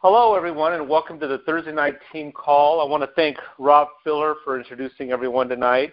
Hello, 0.00 0.36
everyone, 0.36 0.74
and 0.74 0.88
welcome 0.88 1.18
to 1.18 1.26
the 1.26 1.38
Thursday 1.38 1.72
night 1.72 1.96
team 2.12 2.30
call. 2.30 2.80
I 2.80 2.84
want 2.84 3.02
to 3.02 3.10
thank 3.16 3.36
Rob 3.58 3.88
Filler 4.04 4.36
for 4.44 4.56
introducing 4.56 5.10
everyone 5.10 5.48
tonight. 5.48 5.92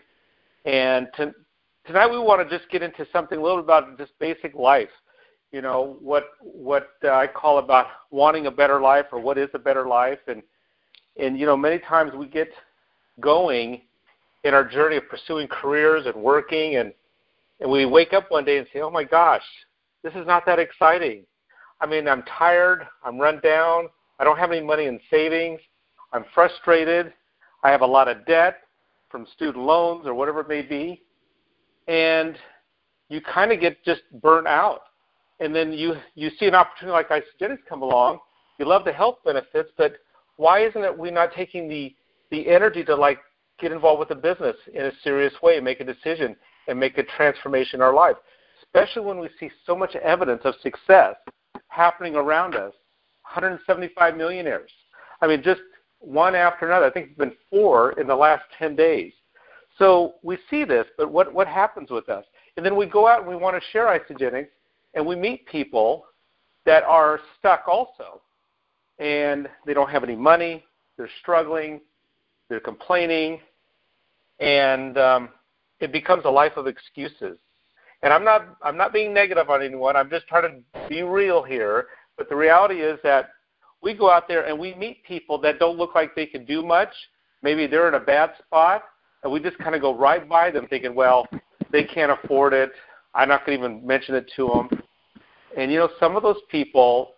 And 0.63 1.07
to, 1.17 1.33
tonight 1.87 2.11
we 2.11 2.19
want 2.19 2.47
to 2.47 2.55
just 2.55 2.69
get 2.69 2.83
into 2.83 3.07
something 3.11 3.39
a 3.39 3.41
little 3.41 3.57
bit 3.57 3.63
about 3.63 3.97
just 3.97 4.11
basic 4.19 4.53
life. 4.53 4.91
You 5.51 5.63
know 5.63 5.97
what 6.01 6.25
what 6.39 6.89
uh, 7.03 7.13
I 7.13 7.25
call 7.25 7.57
about 7.57 7.87
wanting 8.11 8.45
a 8.45 8.51
better 8.51 8.79
life, 8.79 9.07
or 9.11 9.19
what 9.19 9.39
is 9.39 9.49
a 9.55 9.59
better 9.59 9.87
life, 9.87 10.19
and 10.27 10.43
and 11.19 11.39
you 11.39 11.47
know 11.47 11.57
many 11.57 11.79
times 11.79 12.11
we 12.13 12.27
get 12.27 12.49
going 13.19 13.81
in 14.43 14.53
our 14.53 14.63
journey 14.63 14.97
of 14.97 15.09
pursuing 15.09 15.47
careers 15.47 16.05
and 16.05 16.13
working, 16.13 16.75
and 16.75 16.93
and 17.59 17.71
we 17.71 17.87
wake 17.87 18.13
up 18.13 18.29
one 18.29 18.45
day 18.45 18.59
and 18.59 18.67
say, 18.71 18.81
oh 18.81 18.91
my 18.91 19.03
gosh, 19.03 19.41
this 20.03 20.13
is 20.13 20.27
not 20.27 20.45
that 20.45 20.59
exciting. 20.59 21.25
I 21.85 21.87
mean, 21.87 22.07
I'm 22.07 22.23
tired, 22.23 22.87
I'm 23.03 23.19
run 23.19 23.39
down, 23.41 23.89
I 24.17 24.23
don't 24.23 24.39
have 24.39 24.51
any 24.51 24.65
money 24.65 24.85
in 24.85 24.99
savings. 25.11 25.59
I'm 26.13 26.25
frustrated. 26.33 27.13
I 27.63 27.69
have 27.69 27.81
a 27.81 27.85
lot 27.85 28.07
of 28.07 28.25
debt 28.25 28.61
from 29.11 29.27
student 29.35 29.63
loans 29.63 30.07
or 30.07 30.15
whatever 30.15 30.41
it 30.41 30.47
may 30.47 30.63
be. 30.63 31.03
And 31.87 32.37
you 33.09 33.21
kind 33.21 33.51
of 33.51 33.59
get 33.59 33.83
just 33.85 34.01
burnt 34.23 34.47
out. 34.47 34.81
And 35.39 35.55
then 35.55 35.73
you, 35.73 35.93
you 36.15 36.31
see 36.39 36.47
an 36.47 36.55
opportunity 36.55 36.91
like 36.91 37.09
Isagenix 37.09 37.59
come 37.69 37.83
along. 37.83 38.17
You 38.57 38.65
love 38.65 38.83
the 38.83 38.91
health 38.91 39.17
benefits, 39.23 39.69
but 39.77 39.97
why 40.37 40.65
isn't 40.65 40.83
it 40.83 40.97
we 40.97 41.11
not 41.11 41.33
taking 41.35 41.67
the, 41.67 41.93
the 42.31 42.47
energy 42.47 42.83
to 42.85 42.95
like 42.95 43.19
get 43.59 43.71
involved 43.71 43.99
with 43.99 44.09
the 44.09 44.15
business 44.15 44.55
in 44.73 44.85
a 44.85 44.91
serious 45.03 45.33
way 45.43 45.59
make 45.59 45.81
a 45.81 45.83
decision 45.83 46.35
and 46.67 46.79
make 46.79 46.97
a 46.97 47.03
transformation 47.03 47.77
in 47.77 47.81
our 47.83 47.93
life? 47.93 48.15
Especially 48.63 49.03
when 49.03 49.19
we 49.19 49.29
see 49.39 49.51
so 49.67 49.75
much 49.75 49.95
evidence 49.97 50.41
of 50.45 50.55
success 50.63 51.15
happening 51.75 52.15
around 52.15 52.55
us 52.55 52.73
175 53.23 54.15
millionaires. 54.15 54.71
I 55.21 55.27
mean, 55.27 55.43
just 55.43 55.61
one 55.99 56.35
after 56.35 56.67
another. 56.67 56.85
I 56.85 56.91
think 56.91 57.09
it's 57.09 57.17
been 57.17 57.33
four 57.49 57.99
in 57.99 58.07
the 58.07 58.15
last 58.15 58.43
10 58.57 58.75
days. 58.75 59.13
So 59.77 60.15
we 60.23 60.37
see 60.49 60.63
this, 60.63 60.85
but 60.97 61.11
what, 61.11 61.33
what 61.33 61.47
happens 61.47 61.91
with 61.91 62.07
us? 62.07 62.25
And 62.55 62.65
then 62.65 62.75
we 62.75 62.85
go 62.85 63.07
out 63.07 63.19
and 63.19 63.29
we 63.29 63.35
want 63.35 63.61
to 63.61 63.69
share 63.71 63.87
Isagenix, 63.87 64.47
and 64.93 65.05
we 65.05 65.15
meet 65.15 65.45
people 65.47 66.05
that 66.65 66.83
are 66.83 67.19
stuck 67.37 67.67
also. 67.67 68.21
And 68.99 69.49
they 69.65 69.73
don't 69.73 69.89
have 69.89 70.03
any 70.03 70.15
money, 70.15 70.63
they're 70.97 71.09
struggling, 71.21 71.81
they're 72.47 72.61
complaining, 72.61 73.41
and 74.39 74.97
um, 74.97 75.29
it 75.81 75.91
becomes 75.91 76.23
a 76.23 76.29
life 76.29 76.53
of 76.55 76.67
excuses. 76.67 77.37
And 78.03 78.13
I'm 78.13 78.23
not 78.23 78.57
I'm 78.61 78.77
not 78.77 78.93
being 78.93 79.13
negative 79.13 79.49
on 79.49 79.61
anyone. 79.63 79.95
I'm 79.95 80.09
just 80.09 80.27
trying 80.27 80.63
to 80.73 80.87
be 80.89 81.03
real 81.03 81.43
here 81.43 81.87
but 82.17 82.29
the 82.29 82.35
reality 82.35 82.81
is 82.81 82.99
that 83.03 83.31
we 83.81 83.93
go 83.93 84.11
out 84.11 84.27
there 84.27 84.47
and 84.47 84.57
we 84.57 84.73
meet 84.75 85.03
people 85.03 85.37
that 85.39 85.59
don't 85.59 85.77
look 85.77 85.95
like 85.95 86.15
they 86.15 86.25
can 86.25 86.45
do 86.45 86.63
much. 86.63 86.89
Maybe 87.41 87.67
they're 87.67 87.87
in 87.87 87.95
a 87.95 87.99
bad 87.99 88.31
spot, 88.39 88.83
and 89.23 89.31
we 89.31 89.39
just 89.39 89.57
kind 89.59 89.75
of 89.75 89.81
go 89.81 89.95
right 89.95 90.27
by 90.27 90.49
them 90.49 90.67
thinking, 90.67 90.95
well, 90.95 91.27
they 91.71 91.83
can't 91.83 92.11
afford 92.11 92.53
it. 92.53 92.71
I'm 93.13 93.29
not 93.29 93.45
going 93.45 93.59
to 93.59 93.65
even 93.65 93.85
mention 93.85 94.15
it 94.15 94.31
to 94.35 94.47
them. 94.47 94.81
And 95.57 95.71
you 95.71 95.77
know, 95.77 95.89
some 95.99 96.15
of 96.15 96.23
those 96.23 96.41
people 96.49 97.11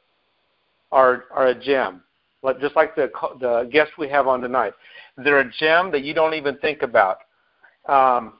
are 0.91 1.25
are 1.31 1.47
a 1.47 1.55
gem, 1.55 2.03
just 2.59 2.75
like 2.75 2.95
the 2.95 3.09
the 3.39 3.69
guest 3.71 3.91
we 3.97 4.07
have 4.09 4.27
on 4.27 4.41
tonight. 4.41 4.73
They're 5.17 5.39
a 5.39 5.51
gem 5.51 5.91
that 5.91 6.03
you 6.03 6.13
don't 6.13 6.33
even 6.33 6.57
think 6.57 6.81
about. 6.81 7.19
Um, 7.87 8.33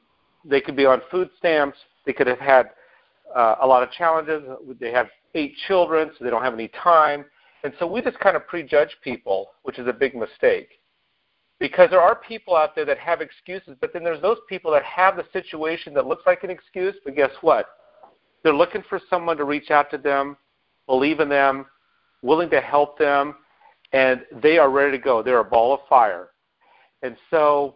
they 0.46 0.62
could 0.62 0.76
be 0.76 0.86
on 0.86 1.02
food 1.10 1.30
stamps. 1.38 1.78
They 2.08 2.14
could 2.14 2.26
have 2.26 2.40
had 2.40 2.70
uh, 3.36 3.56
a 3.62 3.68
lot 3.68 3.84
of 3.84 3.92
challenges. 3.92 4.42
They 4.80 4.92
have 4.92 5.10
eight 5.36 5.54
children, 5.68 6.10
so 6.18 6.24
they 6.24 6.32
don't 6.32 6.42
have 6.42 6.54
any 6.54 6.70
time. 6.70 7.26
And 7.64 7.74
so 7.78 7.86
we 7.86 8.02
just 8.02 8.18
kind 8.20 8.38
of 8.38 8.48
prejudge 8.48 8.96
people, 9.04 9.50
which 9.64 9.78
is 9.78 9.88
a 9.88 9.94
big 9.94 10.16
mistake. 10.16 10.70
Because 11.60 11.90
there 11.90 12.02
are 12.02 12.16
people 12.16 12.56
out 12.56 12.76
there 12.76 12.86
that 12.86 12.98
have 12.98 13.20
excuses, 13.20 13.76
but 13.82 13.92
then 13.92 14.04
there's 14.04 14.22
those 14.22 14.38
people 14.48 14.72
that 14.72 14.84
have 14.84 15.18
the 15.18 15.26
situation 15.34 15.94
that 15.96 16.08
looks 16.08 16.24
like 16.26 16.44
an 16.44 16.50
excuse, 16.50 16.96
but 17.04 17.16
guess 17.16 17.32
what? 17.42 17.66
They're 18.44 18.56
looking 18.56 18.84
for 18.88 19.02
someone 19.10 19.36
to 19.38 19.44
reach 19.44 19.70
out 19.70 19.92
to 19.92 19.98
them, 19.98 20.38
believe 20.86 21.20
in 21.20 21.28
them, 21.28 21.66
willing 22.22 22.50
to 22.52 22.62
help 22.62 22.98
them, 22.98 23.36
and 23.92 24.22
they 24.42 24.58
are 24.58 24.70
ready 24.70 24.98
to 24.98 25.04
go. 25.04 25.22
They're 25.22 25.40
a 25.40 25.44
ball 25.44 25.74
of 25.74 25.82
fire. 25.90 26.30
And 27.02 27.18
so 27.32 27.76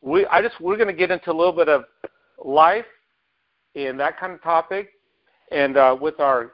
we 0.00 0.24
I 0.26 0.40
just 0.40 0.60
we're 0.60 0.76
going 0.76 0.88
to 0.88 0.94
get 0.94 1.10
into 1.10 1.30
a 1.30 1.34
little 1.34 1.52
bit 1.52 1.68
of 1.68 1.84
life 2.44 2.86
and 3.74 3.98
that 3.98 4.18
kind 4.18 4.32
of 4.32 4.42
topic 4.42 4.90
and 5.50 5.76
uh, 5.76 5.96
with 6.00 6.18
our 6.18 6.52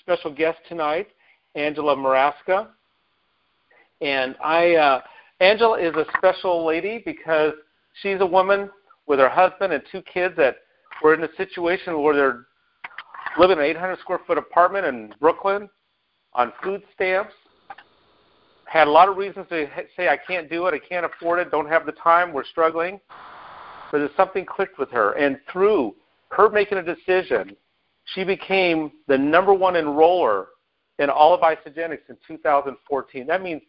special 0.00 0.32
guest 0.34 0.58
tonight, 0.68 1.08
Angela 1.54 1.96
Maresca. 1.96 2.68
And 4.00 4.34
I, 4.42 4.74
uh, 4.74 5.00
Angela 5.40 5.78
is 5.78 5.94
a 5.94 6.04
special 6.18 6.66
lady 6.66 7.02
because 7.04 7.52
she's 8.02 8.20
a 8.20 8.26
woman 8.26 8.70
with 9.06 9.18
her 9.20 9.28
husband 9.28 9.72
and 9.72 9.82
two 9.90 10.02
kids 10.02 10.34
that 10.36 10.56
were 11.02 11.14
in 11.14 11.22
a 11.22 11.28
situation 11.36 12.00
where 12.02 12.14
they're 12.14 12.46
living 13.38 13.58
in 13.58 13.64
an 13.64 13.70
800 13.70 13.98
square 14.00 14.20
foot 14.26 14.38
apartment 14.38 14.86
in 14.86 15.14
Brooklyn 15.20 15.68
on 16.34 16.52
food 16.62 16.82
stamps. 16.94 17.32
Had 18.66 18.88
a 18.88 18.90
lot 18.90 19.08
of 19.08 19.16
reasons 19.16 19.46
to 19.50 19.68
say, 19.96 20.08
I 20.08 20.16
can't 20.16 20.50
do 20.50 20.66
it, 20.66 20.74
I 20.74 20.78
can't 20.78 21.06
afford 21.06 21.38
it, 21.38 21.50
don't 21.50 21.68
have 21.68 21.86
the 21.86 21.92
time, 21.92 22.32
we're 22.32 22.44
struggling. 22.44 23.00
But 23.92 23.98
there's 23.98 24.16
something 24.16 24.44
clicked 24.44 24.78
with 24.78 24.90
her. 24.90 25.12
And 25.12 25.38
through 25.52 25.94
her 26.30 26.48
making 26.48 26.78
a 26.78 26.82
decision 26.82 27.56
she 28.06 28.24
became 28.24 28.92
the 29.08 29.16
number 29.16 29.54
one 29.54 29.74
enroller 29.74 30.46
in 30.98 31.10
all 31.10 31.34
of 31.34 31.40
Isagenix 31.40 31.98
in 32.08 32.16
2014. 32.26 33.26
That 33.26 33.42
means 33.42 33.62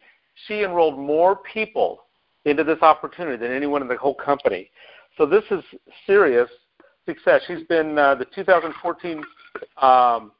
she 0.46 0.62
enrolled 0.62 0.98
more 0.98 1.36
people 1.36 2.02
into 2.44 2.62
this 2.62 2.80
opportunity 2.82 3.36
than 3.36 3.50
anyone 3.50 3.82
in 3.82 3.88
the 3.88 3.96
whole 3.96 4.14
company. 4.14 4.70
So 5.16 5.26
this 5.26 5.42
is 5.50 5.64
serious 6.06 6.48
success. 7.06 7.42
She's 7.46 7.64
been 7.64 7.98
uh, 7.98 8.14
the 8.16 8.26
2014, 8.26 9.18
um, 9.80 10.32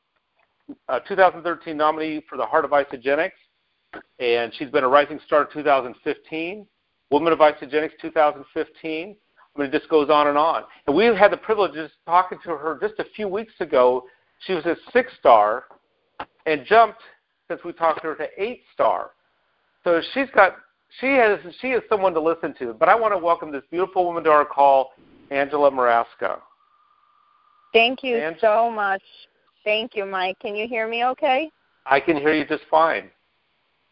uh, 0.88 1.00
2013 1.08 1.76
nominee 1.76 2.22
for 2.28 2.36
the 2.36 2.44
Heart 2.44 2.66
of 2.66 2.72
Isagenix, 2.72 3.30
and 4.20 4.52
she's 4.54 4.70
been 4.70 4.84
a 4.84 4.88
Rising 4.88 5.18
Star 5.26 5.48
2015, 5.50 6.66
Woman 7.10 7.32
of 7.32 7.38
Isagenix 7.38 7.90
2015, 8.00 9.16
I 9.56 9.60
mean, 9.60 9.68
it 9.68 9.78
just 9.78 9.88
goes 9.90 10.10
on 10.10 10.26
and 10.26 10.36
on. 10.36 10.64
And 10.86 10.94
we 10.94 11.06
had 11.06 11.32
the 11.32 11.36
privilege 11.36 11.76
of 11.76 11.90
talking 12.04 12.38
to 12.44 12.50
her 12.50 12.78
just 12.80 12.94
a 12.98 13.04
few 13.14 13.28
weeks 13.28 13.54
ago. 13.60 14.04
She 14.40 14.52
was 14.52 14.66
a 14.66 14.76
six 14.92 15.12
star 15.18 15.64
and 16.44 16.64
jumped 16.66 17.00
since 17.48 17.60
we 17.64 17.72
talked 17.72 18.02
to 18.02 18.08
her 18.08 18.14
to 18.16 18.28
eight 18.36 18.62
star. 18.74 19.12
So 19.84 20.00
she's 20.12 20.28
got 20.34 20.56
she 21.00 21.06
has 21.06 21.38
she 21.60 21.68
is 21.68 21.82
someone 21.88 22.12
to 22.14 22.20
listen 22.20 22.54
to. 22.58 22.74
But 22.74 22.88
I 22.88 22.94
want 22.94 23.14
to 23.14 23.18
welcome 23.18 23.50
this 23.50 23.62
beautiful 23.70 24.04
woman 24.04 24.24
to 24.24 24.30
our 24.30 24.44
call, 24.44 24.92
Angela 25.30 25.70
Maresca. 25.70 26.40
Thank 27.72 28.02
you 28.02 28.20
so 28.40 28.70
much. 28.70 29.02
Thank 29.64 29.94
you, 29.94 30.04
Mike. 30.04 30.38
Can 30.38 30.54
you 30.54 30.68
hear 30.68 30.88
me 30.88 31.04
okay? 31.04 31.50
I 31.86 32.00
can 32.00 32.16
hear 32.16 32.32
you 32.32 32.46
just 32.46 32.64
fine. 32.70 33.10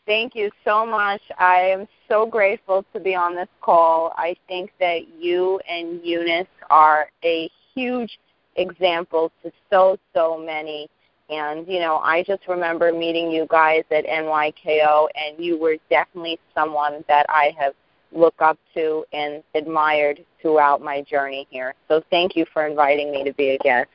Thank 0.06 0.34
you 0.34 0.50
so 0.65 0.84
much. 0.84 1.22
I 1.38 1.60
am 1.60 1.88
so 2.09 2.26
grateful 2.26 2.84
to 2.92 3.00
be 3.00 3.15
on 3.15 3.34
this 3.34 3.48
call. 3.62 4.12
I 4.16 4.37
think 4.48 4.70
that 4.78 5.09
you 5.19 5.60
and 5.69 6.04
Eunice 6.04 6.47
are 6.69 7.09
a 7.25 7.50
huge 7.75 8.19
example 8.56 9.32
to 9.42 9.50
so, 9.70 9.98
so 10.15 10.38
many. 10.38 10.88
And, 11.31 11.66
you 11.66 11.81
know, 11.81 11.98
I 11.98 12.22
just 12.22 12.47
remember 12.48 12.92
meeting 12.92 13.31
you 13.31 13.47
guys 13.48 13.82
at 13.91 14.04
NYKO, 14.04 15.09
and 15.15 15.42
you 15.42 15.59
were 15.59 15.76
definitely 15.88 16.38
someone 16.54 17.03
that 17.09 17.25
I 17.31 17.54
have 17.59 17.72
looked 18.12 18.42
up 18.42 18.59
to 18.75 19.04
and 19.15 19.42
admired 19.54 20.22
throughout 20.42 20.82
my 20.82 21.00
journey 21.00 21.47
here. 21.48 21.75
So 21.88 22.03
thank 22.10 22.36
you 22.36 22.44
for 22.53 22.66
inviting 22.66 23.10
me 23.10 23.25
to 23.25 23.32
be 23.32 23.50
a 23.50 23.59
guest. 23.59 23.88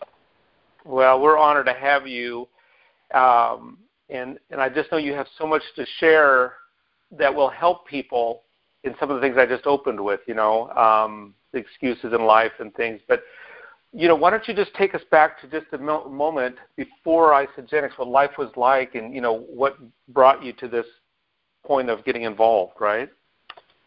Well, 0.85 1.21
we're 1.21 1.37
honored 1.37 1.67
to 1.67 1.73
have 1.73 2.07
you. 2.07 2.47
Um, 3.13 3.77
and 4.09 4.38
and 4.51 4.61
I 4.61 4.69
just 4.69 4.91
know 4.91 4.97
you 4.97 5.13
have 5.13 5.27
so 5.38 5.45
much 5.45 5.63
to 5.75 5.85
share 6.00 6.53
that 7.17 7.33
will 7.33 7.50
help 7.50 7.88
people 7.88 8.44
in 8.83 8.95
some 9.00 9.09
of 9.09 9.15
the 9.15 9.21
things 9.21 9.38
I 9.38 9.45
just 9.45 9.65
opened 9.65 10.00
with, 10.00 10.21
you 10.25 10.33
know, 10.33 10.69
um, 10.71 11.33
the 11.51 11.59
excuses 11.59 12.13
in 12.13 12.21
life 12.25 12.51
and 12.59 12.73
things. 12.75 13.01
But 13.07 13.23
you 13.91 14.07
know, 14.07 14.15
why 14.15 14.29
don't 14.29 14.47
you 14.47 14.53
just 14.53 14.73
take 14.75 14.94
us 14.94 15.01
back 15.09 15.41
to 15.41 15.47
just 15.47 15.65
a 15.73 15.77
moment 15.79 16.56
before 16.75 17.31
Isagenix, 17.31 17.97
what 17.97 18.07
life 18.07 18.31
was 18.38 18.51
like, 18.56 18.94
and 18.95 19.13
you 19.13 19.21
know 19.21 19.39
what 19.39 19.77
brought 20.09 20.44
you 20.44 20.53
to 20.53 20.67
this 20.67 20.85
point 21.65 21.89
of 21.89 22.05
getting 22.05 22.23
involved, 22.23 22.73
right? 22.79 23.09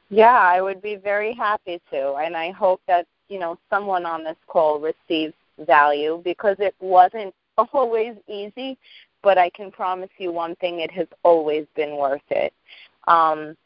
Yeah, 0.08 0.38
I 0.38 0.60
would 0.60 0.82
be 0.82 0.96
very 0.96 1.32
happy 1.32 1.80
to, 1.90 2.14
and 2.14 2.36
I 2.36 2.50
hope 2.50 2.80
that 2.88 3.06
you 3.28 3.38
know 3.38 3.58
someone 3.70 4.04
on 4.04 4.24
this 4.24 4.36
call 4.48 4.80
receives 4.80 5.34
value 5.66 6.20
because 6.24 6.56
it 6.58 6.74
wasn't 6.80 7.32
always 7.72 8.16
easy 8.28 8.76
but 9.22 9.38
I 9.38 9.50
can 9.50 9.70
promise 9.70 10.10
you 10.18 10.32
one 10.32 10.56
thing: 10.56 10.80
it 10.80 10.90
has 10.92 11.06
always 11.22 11.66
been 11.74 11.96
worth 11.96 12.22
it. 12.30 12.52
Um, 13.06 13.56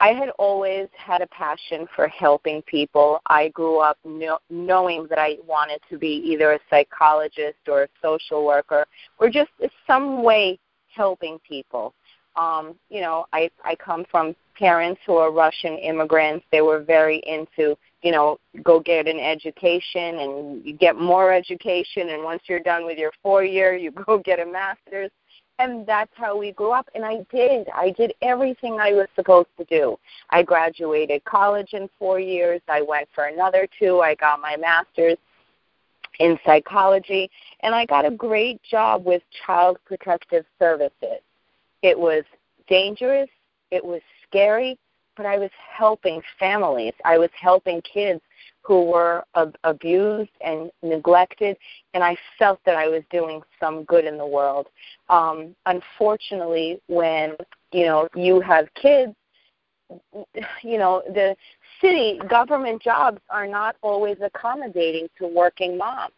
I 0.00 0.14
had 0.14 0.30
always 0.38 0.88
had 0.96 1.20
a 1.20 1.26
passion 1.26 1.86
for 1.94 2.08
helping 2.08 2.62
people. 2.62 3.20
I 3.26 3.48
grew 3.48 3.80
up 3.80 3.98
know, 4.04 4.38
knowing 4.48 5.06
that 5.10 5.18
I 5.18 5.36
wanted 5.46 5.80
to 5.90 5.98
be 5.98 6.22
either 6.24 6.52
a 6.52 6.58
psychologist 6.70 7.58
or 7.68 7.82
a 7.82 7.88
social 8.00 8.46
worker 8.46 8.86
or 9.18 9.28
just 9.28 9.50
some 9.86 10.22
way 10.22 10.58
helping 10.88 11.38
people. 11.46 11.92
Um, 12.36 12.76
you 12.88 13.02
know, 13.02 13.26
I 13.34 13.50
I 13.62 13.74
come 13.74 14.06
from 14.10 14.34
parents 14.56 15.00
who 15.06 15.16
are 15.16 15.30
Russian 15.30 15.76
immigrants. 15.76 16.46
They 16.50 16.62
were 16.62 16.80
very 16.80 17.18
into, 17.26 17.76
you 18.02 18.12
know, 18.12 18.38
go 18.62 18.80
get 18.80 19.06
an 19.06 19.18
education 19.18 20.18
and 20.18 20.64
you 20.64 20.72
get 20.72 20.96
more 20.96 21.32
education 21.32 22.10
and 22.10 22.24
once 22.24 22.42
you're 22.46 22.60
done 22.60 22.86
with 22.86 22.98
your 22.98 23.12
4 23.22 23.44
year, 23.44 23.76
you 23.76 23.90
go 24.06 24.18
get 24.18 24.40
a 24.40 24.46
master's. 24.46 25.10
And 25.58 25.86
that's 25.86 26.10
how 26.14 26.38
we 26.38 26.52
grew 26.52 26.70
up 26.70 26.88
and 26.94 27.04
I 27.04 27.18
did. 27.30 27.68
I 27.74 27.90
did 27.90 28.14
everything 28.22 28.78
I 28.80 28.92
was 28.92 29.08
supposed 29.14 29.50
to 29.58 29.64
do. 29.64 29.98
I 30.30 30.42
graduated 30.42 31.22
college 31.24 31.74
in 31.74 31.88
4 31.98 32.18
years. 32.18 32.62
I 32.68 32.80
went 32.80 33.08
for 33.14 33.24
another 33.24 33.68
2. 33.78 34.00
I 34.00 34.14
got 34.14 34.40
my 34.40 34.56
master's 34.56 35.18
in 36.18 36.38
psychology 36.44 37.30
and 37.60 37.74
I 37.74 37.84
got 37.86 38.06
a 38.06 38.10
great 38.10 38.62
job 38.62 39.04
with 39.04 39.22
child 39.46 39.78
protective 39.84 40.44
services. 40.58 41.20
It 41.82 41.98
was 41.98 42.24
dangerous, 42.68 43.28
it 43.70 43.84
was 43.84 44.00
scary, 44.26 44.78
but 45.20 45.26
I 45.26 45.36
was 45.36 45.50
helping 45.70 46.22
families. 46.38 46.94
I 47.04 47.18
was 47.18 47.28
helping 47.38 47.82
kids 47.82 48.22
who 48.62 48.86
were 48.86 49.22
ab- 49.36 49.54
abused 49.64 50.30
and 50.40 50.70
neglected, 50.82 51.58
and 51.92 52.02
I 52.02 52.16
felt 52.38 52.58
that 52.64 52.74
I 52.74 52.88
was 52.88 53.02
doing 53.10 53.42
some 53.60 53.84
good 53.84 54.06
in 54.06 54.16
the 54.16 54.26
world. 54.26 54.68
Um, 55.10 55.54
unfortunately, 55.66 56.80
when 56.86 57.36
you 57.70 57.84
know 57.84 58.08
you 58.14 58.40
have 58.40 58.72
kids, 58.72 59.12
you 60.62 60.78
know 60.78 61.02
the 61.08 61.36
city 61.82 62.18
government 62.26 62.80
jobs 62.80 63.20
are 63.28 63.46
not 63.46 63.76
always 63.82 64.16
accommodating 64.22 65.06
to 65.18 65.26
working 65.26 65.76
moms. 65.76 66.14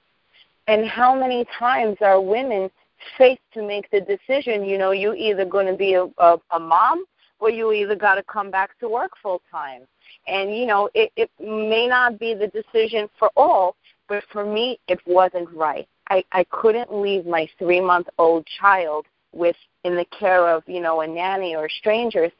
And 0.69 0.87
how 0.87 1.12
many 1.19 1.44
times 1.58 1.96
are 2.02 2.20
women 2.20 2.70
faced 3.19 3.43
to 3.54 3.66
make 3.66 3.90
the 3.90 4.00
decision? 4.00 4.64
You 4.64 4.78
know, 4.78 4.93
you 4.93 5.12
either 5.14 5.44
going 5.44 5.66
to 5.66 5.76
be 5.76 5.94
a, 5.94 6.04
a, 6.19 6.38
a 6.52 6.60
mom 6.60 7.04
or 7.42 7.50
you 7.50 7.72
either 7.72 7.96
got 7.96 8.14
to 8.14 8.22
come 8.22 8.52
back 8.52 8.78
to 8.78 8.88
work 8.88 9.10
full 9.20 9.42
time. 9.50 9.82
And 10.28 10.56
you 10.56 10.64
know, 10.64 10.88
it, 10.94 11.10
it 11.16 11.28
may 11.40 11.88
not 11.88 12.20
be 12.20 12.34
the 12.34 12.46
decision 12.46 13.08
for 13.18 13.30
all, 13.36 13.74
but 14.08 14.22
for 14.32 14.44
me, 14.44 14.78
it 14.86 15.00
wasn't 15.06 15.52
right. 15.52 15.88
I, 16.08 16.22
I 16.30 16.44
couldn't 16.44 16.94
leave 16.94 17.26
my 17.26 17.48
three 17.58 17.80
month 17.80 18.06
old 18.18 18.46
child 18.60 19.06
with 19.32 19.56
in 19.82 19.96
the 19.96 20.04
care 20.16 20.48
of 20.48 20.62
you 20.66 20.80
know 20.80 21.00
a 21.00 21.06
nanny 21.06 21.56
or 21.56 21.68
strangers, 21.68 22.30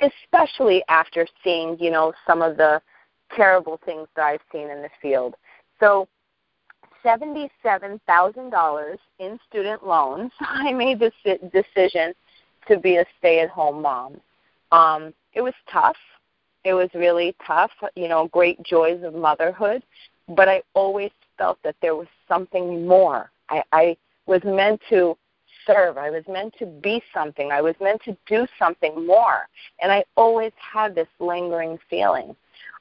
especially 0.00 0.84
after 0.88 1.26
seeing 1.42 1.76
you 1.80 1.90
know 1.90 2.12
some 2.24 2.40
of 2.40 2.56
the 2.56 2.80
terrible 3.34 3.80
things 3.84 4.06
that 4.14 4.26
I've 4.26 4.40
seen 4.52 4.70
in 4.70 4.80
the 4.82 4.90
field. 5.00 5.34
So 5.80 6.06
$77,000 7.04 8.96
in 9.18 9.40
student 9.48 9.84
loans, 9.84 10.30
I 10.40 10.72
made 10.72 11.00
the 11.00 11.10
decision 11.52 12.14
to 12.68 12.78
be 12.78 12.98
a 12.98 13.04
stay-at-home 13.18 13.82
mom. 13.82 14.20
Um, 14.72 15.14
it 15.34 15.42
was 15.42 15.54
tough. 15.70 15.96
It 16.64 16.74
was 16.74 16.88
really 16.94 17.34
tough, 17.46 17.70
you 17.94 18.08
know, 18.08 18.28
great 18.28 18.62
joys 18.62 19.02
of 19.04 19.14
motherhood, 19.14 19.82
but 20.28 20.48
I 20.48 20.62
always 20.74 21.10
felt 21.36 21.58
that 21.64 21.76
there 21.82 21.96
was 21.96 22.06
something 22.28 22.86
more. 22.86 23.30
I, 23.48 23.62
I 23.72 23.96
was 24.26 24.40
meant 24.44 24.80
to 24.90 25.16
serve. 25.66 25.98
I 25.98 26.10
was 26.10 26.24
meant 26.28 26.54
to 26.58 26.66
be 26.66 27.02
something. 27.12 27.50
I 27.52 27.60
was 27.60 27.74
meant 27.80 28.00
to 28.04 28.16
do 28.26 28.46
something 28.58 29.06
more. 29.06 29.48
And 29.80 29.92
I 29.92 30.04
always 30.16 30.52
had 30.56 30.94
this 30.94 31.08
lingering 31.20 31.78
feeling. 31.90 32.34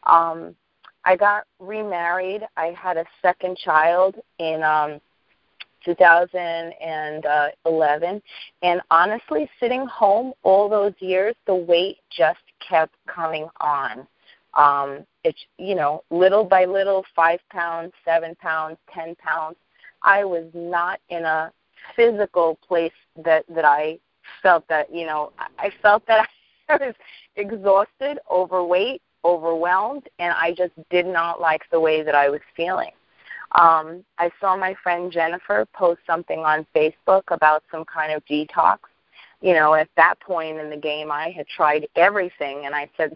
Um, 0.04 0.56
I 1.04 1.16
got 1.16 1.46
remarried. 1.60 2.44
I 2.58 2.68
had 2.68 2.98
a 2.98 3.06
second 3.22 3.58
child 3.58 4.16
in 4.38 4.64
um 4.64 5.02
2011 5.84 8.22
and 8.62 8.82
honestly 8.90 9.50
sitting 9.60 9.86
home 9.88 10.32
all 10.44 10.70
those 10.70 10.94
years 11.00 11.36
the 11.48 11.56
weight 11.56 11.98
just 12.10 12.40
kept 12.68 12.96
coming 13.08 13.50
on. 13.60 14.08
Um 14.54 15.06
it's 15.24 15.40
you 15.58 15.76
know 15.76 16.04
little 16.10 16.44
by 16.44 16.66
little 16.66 17.06
5 17.16 17.40
pounds 17.50 17.94
7 18.06 18.36
pounds 18.36 18.78
10 18.94 19.16
pounds 19.16 19.56
i 20.04 20.24
was 20.24 20.46
not 20.54 21.00
in 21.10 21.26
a 21.26 21.52
physical 21.96 22.58
place 22.68 22.92
that 23.24 23.46
that 23.50 23.66
i 23.66 23.98
felt 24.42 24.68
that 24.68 24.94
you 24.94 25.06
know 25.06 25.32
i 25.60 25.72
felt 25.82 26.06
that 26.08 26.28
i 26.70 26.78
was 26.78 26.96
exhausted 27.36 28.20
overweight 28.30 29.02
overwhelmed 29.26 30.08
and 30.20 30.34
i 30.34 30.52
just 30.52 30.74
did 30.90 31.06
not 31.06 31.40
like 31.40 31.62
the 31.72 31.80
way 31.80 32.04
that 32.04 32.16
i 32.16 32.30
was 32.30 32.42
feeling 32.56 32.92
um, 33.54 34.06
I 34.18 34.32
saw 34.40 34.56
my 34.56 34.76
friend 34.82 35.12
Jennifer 35.12 35.66
post 35.74 36.00
something 36.08 36.40
on 36.40 36.66
Facebook 36.76 37.24
about 37.30 37.64
some 37.70 37.84
kind 37.84 38.14
of 38.14 38.24
detox. 38.26 38.80
You 39.42 39.54
know, 39.54 39.74
at 39.74 39.90
that 39.98 40.20
point 40.20 40.60
in 40.60 40.70
the 40.70 40.78
game, 40.78 41.12
I 41.12 41.32
had 41.32 41.48
tried 41.48 41.88
everything, 41.96 42.66
and 42.66 42.74
I 42.76 42.90
said, 42.96 43.14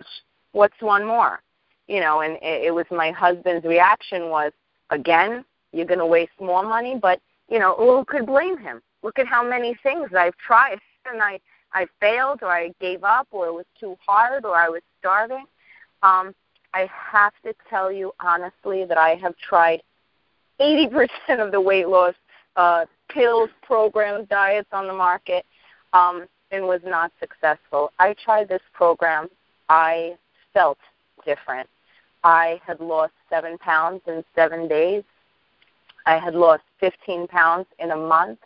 "What's 0.51 0.81
one 0.81 1.05
more?" 1.05 1.41
You 1.87 1.99
know, 2.01 2.21
and 2.21 2.33
it, 2.41 2.65
it 2.65 2.73
was 2.73 2.85
my 2.91 3.11
husband's 3.11 3.65
reaction 3.65 4.29
was, 4.29 4.51
"Again, 4.89 5.45
you're 5.71 5.85
going 5.85 5.99
to 5.99 6.05
waste 6.05 6.39
more 6.39 6.63
money." 6.63 6.97
But 7.01 7.21
you 7.47 7.59
know, 7.59 7.75
who 7.75 8.03
could 8.05 8.25
blame 8.25 8.57
him? 8.57 8.81
Look 9.03 9.19
at 9.19 9.27
how 9.27 9.47
many 9.47 9.77
things 9.83 10.09
I've 10.17 10.37
tried, 10.37 10.79
and 11.05 11.21
I 11.21 11.39
I 11.73 11.87
failed, 12.01 12.39
or 12.41 12.49
I 12.51 12.73
gave 12.81 13.03
up, 13.03 13.27
or 13.31 13.47
it 13.47 13.53
was 13.53 13.65
too 13.79 13.95
hard, 14.05 14.43
or 14.45 14.55
I 14.55 14.67
was 14.67 14.81
starving. 14.99 15.45
Um, 16.03 16.35
I 16.73 16.89
have 16.91 17.33
to 17.43 17.53
tell 17.69 17.89
you 17.89 18.11
honestly 18.19 18.83
that 18.83 18.97
I 18.97 19.15
have 19.15 19.35
tried 19.37 19.81
80% 20.59 21.09
of 21.39 21.51
the 21.51 21.61
weight 21.61 21.87
loss 21.87 22.15
uh, 22.55 22.85
pills, 23.09 23.49
programs, 23.61 24.27
diets 24.29 24.69
on 24.71 24.87
the 24.87 24.93
market, 24.93 25.45
um, 25.93 26.25
and 26.51 26.63
was 26.63 26.81
not 26.85 27.11
successful. 27.19 27.91
I 27.99 28.13
tried 28.13 28.47
this 28.47 28.61
program. 28.73 29.27
I 29.69 30.15
felt 30.53 30.77
different. 31.25 31.67
I 32.23 32.59
had 32.65 32.79
lost 32.79 33.13
seven 33.29 33.57
pounds 33.57 34.01
in 34.07 34.23
seven 34.33 34.67
days. 34.67 35.03
I 36.05 36.17
had 36.17 36.35
lost 36.35 36.63
15 36.79 37.27
pounds 37.27 37.67
in 37.79 37.91
a 37.91 37.97
month. 37.97 38.39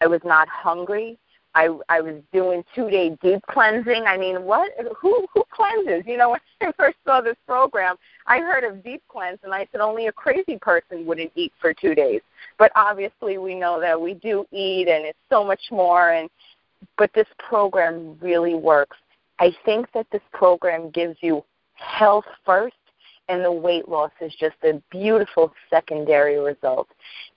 I 0.00 0.06
was 0.06 0.20
not 0.24 0.48
hungry. 0.48 1.18
I 1.54 1.68
I 1.88 2.00
was 2.00 2.16
doing 2.32 2.64
two 2.74 2.90
day 2.90 3.16
deep 3.22 3.40
cleansing. 3.48 4.04
I 4.06 4.16
mean, 4.16 4.42
what? 4.42 4.70
Who 5.00 5.26
who 5.32 5.44
cleanses? 5.50 6.04
You 6.06 6.16
know, 6.16 6.30
when 6.30 6.40
I 6.60 6.72
first 6.76 6.96
saw 7.06 7.20
this 7.20 7.36
program, 7.46 7.96
I 8.26 8.38
heard 8.38 8.64
of 8.64 8.82
deep 8.82 9.02
cleanse, 9.08 9.38
and 9.44 9.54
I 9.54 9.66
said 9.70 9.80
only 9.80 10.06
a 10.08 10.12
crazy 10.12 10.58
person 10.60 11.06
wouldn't 11.06 11.32
eat 11.34 11.52
for 11.60 11.72
two 11.72 11.94
days. 11.94 12.20
But 12.58 12.72
obviously, 12.74 13.38
we 13.38 13.54
know 13.54 13.80
that 13.80 14.00
we 14.00 14.14
do 14.14 14.46
eat, 14.52 14.88
and 14.88 15.04
it's 15.04 15.18
so 15.30 15.44
much 15.44 15.62
more. 15.70 16.10
And 16.10 16.28
but 16.98 17.10
this 17.14 17.28
program 17.38 18.18
really 18.20 18.54
works. 18.54 18.96
I 19.38 19.52
think 19.64 19.86
that 19.94 20.06
this 20.12 20.22
program 20.32 20.90
gives 20.90 21.16
you 21.20 21.44
health 21.74 22.26
first, 22.44 22.76
and 23.28 23.44
the 23.44 23.52
weight 23.52 23.88
loss 23.88 24.12
is 24.20 24.34
just 24.38 24.56
a 24.64 24.82
beautiful 24.90 25.52
secondary 25.70 26.38
result. 26.38 26.88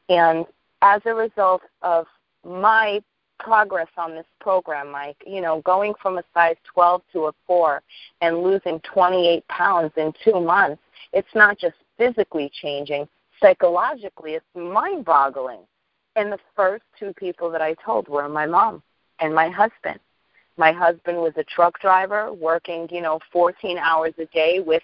And 0.09 0.45
as 0.81 1.01
a 1.05 1.13
result 1.13 1.61
of 1.81 2.05
my 2.45 3.01
progress 3.39 3.87
on 3.97 4.15
this 4.15 4.25
program, 4.39 4.91
Mike. 4.91 5.17
You 5.25 5.41
know, 5.41 5.61
going 5.61 5.93
from 6.01 6.17
a 6.17 6.23
size 6.33 6.55
12 6.73 7.01
to 7.13 7.25
a 7.27 7.33
4 7.45 7.81
and 8.21 8.43
losing 8.43 8.79
28 8.81 9.47
pounds 9.47 9.91
in 9.97 10.13
two 10.23 10.39
months, 10.39 10.81
it's 11.13 11.33
not 11.35 11.57
just 11.57 11.75
physically 11.97 12.51
changing, 12.61 13.07
psychologically, 13.41 14.33
it's 14.33 14.45
mind 14.55 15.05
boggling. 15.05 15.61
And 16.15 16.31
the 16.31 16.39
first 16.55 16.83
two 16.99 17.13
people 17.13 17.51
that 17.51 17.61
I 17.61 17.75
told 17.75 18.07
were 18.07 18.27
my 18.27 18.45
mom 18.45 18.81
and 19.19 19.33
my 19.33 19.49
husband. 19.49 19.99
My 20.57 20.71
husband 20.71 21.17
was 21.17 21.33
a 21.37 21.43
truck 21.43 21.79
driver 21.79 22.33
working, 22.33 22.87
you 22.89 23.01
know, 23.01 23.19
14 23.31 23.77
hours 23.77 24.13
a 24.17 24.25
day 24.25 24.59
with 24.59 24.81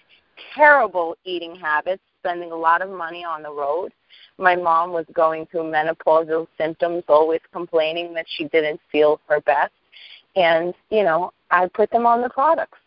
terrible 0.54 1.16
eating 1.24 1.56
habits, 1.56 2.02
spending 2.20 2.52
a 2.52 2.56
lot 2.56 2.82
of 2.82 2.90
money 2.90 3.24
on 3.24 3.42
the 3.42 3.50
road 3.50 3.92
my 4.38 4.56
mom 4.56 4.92
was 4.92 5.06
going 5.12 5.46
through 5.46 5.64
menopausal 5.64 6.46
symptoms, 6.58 7.04
always 7.08 7.40
complaining 7.52 8.14
that 8.14 8.26
she 8.36 8.44
didn't 8.44 8.80
feel 8.90 9.20
her 9.28 9.40
best. 9.40 9.72
And, 10.36 10.74
you 10.90 11.04
know, 11.04 11.32
I 11.50 11.68
put 11.68 11.90
them 11.90 12.06
on 12.06 12.20
the 12.20 12.28
products. 12.28 12.78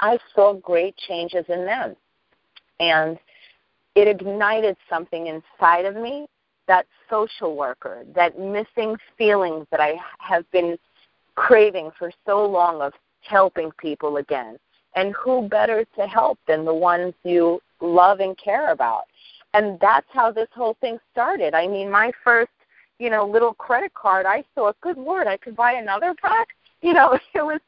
I 0.00 0.18
saw 0.34 0.54
great 0.54 0.96
changes 0.96 1.44
in 1.48 1.64
them. 1.64 1.96
And 2.80 3.18
it 3.94 4.08
ignited 4.08 4.76
something 4.90 5.28
inside 5.28 5.84
of 5.84 5.96
me 5.96 6.26
that 6.66 6.86
social 7.08 7.56
worker, 7.56 8.04
that 8.14 8.38
missing 8.38 8.96
feelings 9.16 9.66
that 9.70 9.80
I 9.80 9.94
have 10.18 10.50
been 10.50 10.76
craving 11.34 11.90
for 11.98 12.10
so 12.26 12.44
long 12.44 12.80
of 12.80 12.92
helping 13.22 13.70
people 13.72 14.16
again. 14.18 14.58
And 14.96 15.14
who 15.14 15.48
better 15.48 15.84
to 15.96 16.06
help 16.06 16.38
than 16.46 16.64
the 16.64 16.74
ones 16.74 17.14
you 17.24 17.60
love 17.80 18.20
and 18.20 18.36
care 18.38 18.70
about? 18.70 19.04
And 19.54 19.78
that's 19.80 20.06
how 20.12 20.30
this 20.32 20.48
whole 20.52 20.76
thing 20.80 20.98
started. 21.12 21.54
I 21.54 21.66
mean, 21.68 21.90
my 21.90 22.12
first, 22.22 22.50
you 22.98 23.08
know, 23.08 23.26
little 23.26 23.54
credit 23.54 23.94
card, 23.94 24.26
I 24.26 24.44
saw, 24.54 24.72
good 24.82 24.96
word, 24.96 25.26
I 25.26 25.36
could 25.36 25.56
buy 25.56 25.72
another 25.72 26.14
pack. 26.20 26.48
You 26.82 26.92
know, 26.92 27.18
it 27.34 27.42
was 27.42 27.62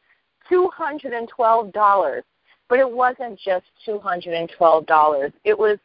two 0.46 0.68
hundred 0.74 1.14
and 1.14 1.26
twelve 1.26 1.72
dollars, 1.72 2.22
but 2.68 2.78
it 2.78 2.90
wasn't 2.90 3.38
just 3.38 3.64
two 3.82 3.98
hundred 3.98 4.34
and 4.34 4.52
twelve 4.58 4.84
dollars. 4.84 5.32
It 5.42 5.58
was 5.58 5.78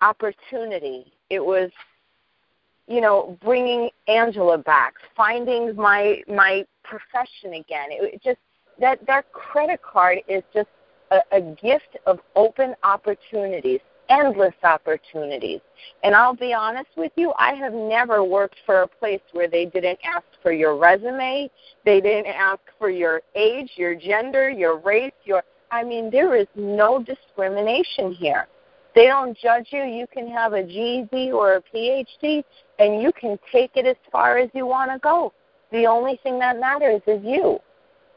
opportunity. 0.00 1.12
It 1.28 1.38
was, 1.38 1.70
you 2.88 3.00
know, 3.00 3.38
bringing 3.40 3.90
Angela 4.08 4.58
back, 4.58 4.94
finding 5.16 5.76
my 5.76 6.24
my 6.26 6.64
profession 6.82 7.54
again. 7.54 7.92
It, 7.92 8.14
it 8.14 8.22
just 8.24 8.40
that 8.80 8.98
that 9.06 9.30
credit 9.30 9.80
card 9.80 10.18
is 10.26 10.42
just 10.52 10.70
a, 11.12 11.18
a 11.30 11.40
gift 11.40 11.98
of 12.06 12.18
open 12.34 12.74
opportunities, 12.82 13.80
endless 14.10 14.54
opportunities. 14.62 15.60
And 16.02 16.14
I'll 16.14 16.34
be 16.34 16.52
honest 16.52 16.90
with 16.96 17.12
you, 17.16 17.32
I 17.38 17.54
have 17.54 17.72
never 17.72 18.22
worked 18.24 18.56
for 18.66 18.82
a 18.82 18.88
place 18.88 19.20
where 19.32 19.48
they 19.48 19.64
didn't 19.64 19.98
ask 20.04 20.24
for 20.42 20.52
your 20.52 20.76
resume, 20.76 21.50
they 21.84 22.00
didn't 22.00 22.26
ask 22.26 22.60
for 22.78 22.90
your 22.90 23.22
age, 23.34 23.70
your 23.76 23.94
gender, 23.94 24.50
your 24.50 24.78
race, 24.78 25.12
your 25.24 25.42
I 25.70 25.84
mean, 25.84 26.10
there 26.10 26.34
is 26.34 26.48
no 26.56 27.02
discrimination 27.02 28.12
here. 28.12 28.48
They 28.94 29.06
don't 29.06 29.38
judge 29.38 29.68
you. 29.70 29.84
You 29.84 30.06
can 30.12 30.28
have 30.28 30.52
a 30.52 30.64
GED 30.64 31.30
or 31.30 31.54
a 31.54 31.62
PhD, 31.62 32.42
and 32.78 33.00
you 33.00 33.12
can 33.12 33.38
take 33.52 33.72
it 33.76 33.86
as 33.86 33.96
far 34.10 34.38
as 34.38 34.50
you 34.52 34.66
want 34.66 34.90
to 34.90 34.98
go. 34.98 35.32
The 35.70 35.86
only 35.86 36.18
thing 36.24 36.40
that 36.40 36.58
matters 36.58 37.00
is 37.06 37.22
you. 37.24 37.60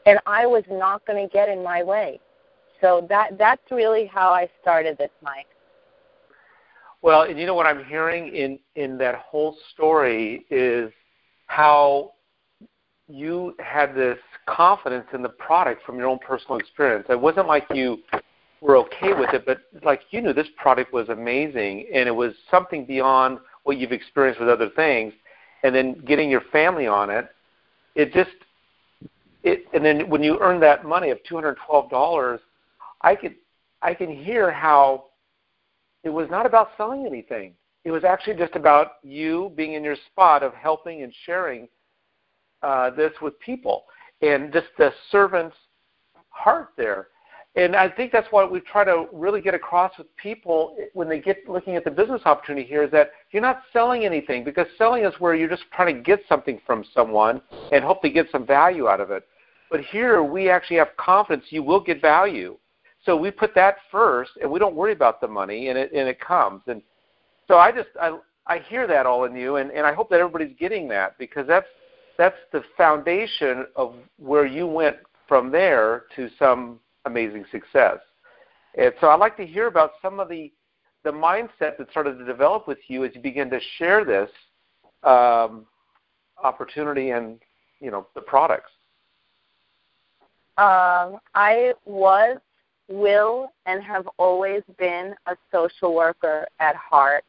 And 0.06 0.18
I 0.26 0.46
was 0.46 0.64
not 0.68 1.06
going 1.06 1.26
to 1.26 1.32
get 1.32 1.48
in 1.48 1.62
my 1.62 1.82
way. 1.82 2.20
So 2.80 3.06
that 3.08 3.38
that's 3.38 3.62
really 3.70 4.06
how 4.06 4.30
I 4.30 4.48
started 4.60 4.98
this, 4.98 5.10
Mike. 5.22 5.46
Well, 7.04 7.24
and 7.24 7.38
you 7.38 7.44
know 7.44 7.52
what 7.52 7.66
I'm 7.66 7.84
hearing 7.84 8.34
in 8.34 8.58
in 8.76 8.96
that 8.96 9.16
whole 9.16 9.58
story 9.74 10.46
is 10.48 10.90
how 11.48 12.12
you 13.08 13.54
had 13.58 13.94
this 13.94 14.16
confidence 14.46 15.04
in 15.12 15.20
the 15.20 15.28
product 15.28 15.84
from 15.84 15.98
your 15.98 16.08
own 16.08 16.18
personal 16.26 16.56
experience. 16.56 17.04
It 17.10 17.20
wasn't 17.20 17.46
like 17.46 17.66
you 17.74 17.98
were 18.62 18.78
okay 18.78 19.12
with 19.12 19.34
it, 19.34 19.44
but 19.44 19.58
like 19.82 20.00
you 20.12 20.22
knew 20.22 20.32
this 20.32 20.46
product 20.56 20.94
was 20.94 21.10
amazing 21.10 21.88
and 21.92 22.08
it 22.08 22.10
was 22.10 22.32
something 22.50 22.86
beyond 22.86 23.38
what 23.64 23.76
you've 23.76 23.92
experienced 23.92 24.40
with 24.40 24.48
other 24.48 24.70
things. 24.70 25.12
And 25.62 25.74
then 25.74 26.02
getting 26.06 26.30
your 26.30 26.40
family 26.52 26.86
on 26.86 27.10
it, 27.10 27.28
it 27.96 28.14
just 28.14 28.30
it. 29.42 29.66
And 29.74 29.84
then 29.84 30.08
when 30.08 30.22
you 30.22 30.38
earn 30.40 30.58
that 30.60 30.86
money 30.86 31.10
of 31.10 31.18
two 31.28 31.34
hundred 31.34 31.58
twelve 31.66 31.90
dollars, 31.90 32.40
I 33.02 33.14
could 33.14 33.34
I 33.82 33.92
can 33.92 34.08
hear 34.10 34.50
how 34.50 35.04
it 36.04 36.10
was 36.10 36.28
not 36.30 36.46
about 36.46 36.70
selling 36.76 37.06
anything. 37.06 37.54
It 37.84 37.90
was 37.90 38.04
actually 38.04 38.36
just 38.36 38.54
about 38.54 38.92
you 39.02 39.52
being 39.56 39.74
in 39.74 39.84
your 39.84 39.96
spot 40.06 40.42
of 40.42 40.54
helping 40.54 41.02
and 41.02 41.12
sharing 41.26 41.68
uh, 42.62 42.90
this 42.90 43.12
with 43.20 43.38
people 43.40 43.84
and 44.22 44.52
just 44.52 44.66
the 44.78 44.92
servant's 45.10 45.56
heart 46.30 46.68
there. 46.76 47.08
And 47.56 47.76
I 47.76 47.88
think 47.88 48.10
that's 48.10 48.26
what 48.32 48.50
we 48.50 48.60
try 48.60 48.84
to 48.84 49.06
really 49.12 49.40
get 49.40 49.54
across 49.54 49.96
with 49.96 50.14
people 50.16 50.76
when 50.92 51.08
they 51.08 51.20
get 51.20 51.48
looking 51.48 51.76
at 51.76 51.84
the 51.84 51.90
business 51.90 52.22
opportunity 52.24 52.66
here 52.66 52.82
is 52.82 52.90
that 52.90 53.12
you're 53.30 53.42
not 53.42 53.62
selling 53.72 54.04
anything 54.04 54.42
because 54.42 54.66
selling 54.76 55.04
is 55.04 55.14
where 55.20 55.36
you're 55.36 55.48
just 55.48 55.62
trying 55.72 55.94
to 55.94 56.02
get 56.02 56.20
something 56.28 56.60
from 56.66 56.84
someone 56.92 57.40
and 57.70 57.84
hope 57.84 58.02
to 58.02 58.10
get 58.10 58.26
some 58.32 58.44
value 58.44 58.88
out 58.88 59.00
of 59.00 59.12
it. 59.12 59.24
But 59.70 59.80
here 59.82 60.22
we 60.22 60.50
actually 60.50 60.78
have 60.78 60.96
confidence 60.96 61.46
you 61.50 61.62
will 61.62 61.80
get 61.80 62.00
value. 62.00 62.56
So 63.04 63.16
we 63.16 63.30
put 63.30 63.54
that 63.54 63.76
first 63.90 64.32
and 64.40 64.50
we 64.50 64.58
don't 64.58 64.74
worry 64.74 64.92
about 64.92 65.20
the 65.20 65.28
money 65.28 65.68
and 65.68 65.78
it 65.78 65.92
and 65.92 66.08
it 66.08 66.20
comes. 66.20 66.62
And 66.66 66.82
so 67.48 67.58
I 67.58 67.70
just 67.70 67.88
I 68.00 68.18
I 68.46 68.58
hear 68.58 68.86
that 68.86 69.06
all 69.06 69.24
in 69.24 69.36
you 69.36 69.56
and, 69.56 69.70
and 69.70 69.86
I 69.86 69.92
hope 69.92 70.10
that 70.10 70.20
everybody's 70.20 70.56
getting 70.58 70.88
that 70.88 71.18
because 71.18 71.46
that's 71.46 71.66
that's 72.16 72.36
the 72.52 72.62
foundation 72.76 73.66
of 73.76 73.94
where 74.18 74.46
you 74.46 74.66
went 74.66 74.96
from 75.28 75.50
there 75.50 76.04
to 76.16 76.28
some 76.38 76.78
amazing 77.06 77.44
success. 77.50 77.98
And 78.76 78.92
so 79.00 79.08
I'd 79.08 79.20
like 79.20 79.36
to 79.36 79.46
hear 79.46 79.66
about 79.66 79.92
some 80.02 80.20
of 80.20 80.28
the 80.28 80.52
the 81.04 81.10
mindset 81.10 81.76
that 81.76 81.90
started 81.90 82.18
to 82.18 82.24
develop 82.24 82.66
with 82.66 82.78
you 82.88 83.04
as 83.04 83.14
you 83.14 83.20
began 83.20 83.50
to 83.50 83.60
share 83.76 84.04
this 84.04 84.30
um, 85.02 85.66
opportunity 86.42 87.10
and 87.10 87.38
you 87.80 87.90
know 87.90 88.06
the 88.14 88.20
products. 88.22 88.70
Um, 90.56 91.18
I 91.34 91.72
was, 91.84 92.38
will, 92.88 93.52
and 93.66 93.82
have 93.82 94.08
always 94.18 94.62
been 94.78 95.14
a 95.26 95.36
social 95.52 95.94
worker 95.94 96.46
at 96.60 96.76
heart, 96.76 97.24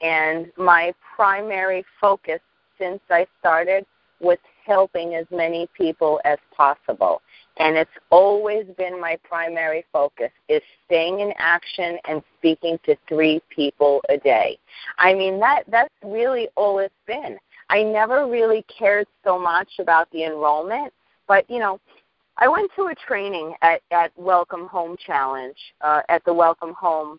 and 0.00 0.50
my 0.56 0.92
primary 1.14 1.84
focus 2.00 2.40
since 2.78 3.00
I 3.10 3.26
started 3.40 3.86
was 4.20 4.38
helping 4.64 5.14
as 5.14 5.26
many 5.30 5.68
people 5.76 6.20
as 6.24 6.38
possible. 6.54 7.20
And 7.58 7.76
it's 7.76 7.90
always 8.10 8.66
been 8.76 9.00
my 9.00 9.18
primary 9.24 9.84
focus 9.92 10.30
is 10.48 10.62
staying 10.86 11.20
in 11.20 11.32
action 11.38 11.98
and 12.08 12.22
speaking 12.38 12.78
to 12.84 12.96
three 13.08 13.40
people 13.54 14.00
a 14.08 14.16
day. 14.16 14.58
I 14.98 15.14
mean 15.14 15.38
that 15.40 15.64
that's 15.68 15.92
really 16.04 16.48
all 16.56 16.78
it's 16.78 16.94
been. 17.06 17.38
I 17.68 17.82
never 17.82 18.26
really 18.26 18.64
cared 18.78 19.06
so 19.24 19.38
much 19.38 19.68
about 19.78 20.10
the 20.12 20.24
enrollment, 20.24 20.92
but 21.26 21.48
you 21.50 21.58
know, 21.58 21.80
I 22.38 22.48
went 22.48 22.70
to 22.76 22.86
a 22.86 22.94
training 22.94 23.54
at, 23.62 23.80
at 23.90 24.12
Welcome 24.16 24.66
Home 24.66 24.96
Challenge 25.04 25.56
uh, 25.80 26.02
at 26.08 26.24
the 26.24 26.34
Welcome 26.34 26.74
Home 26.74 27.18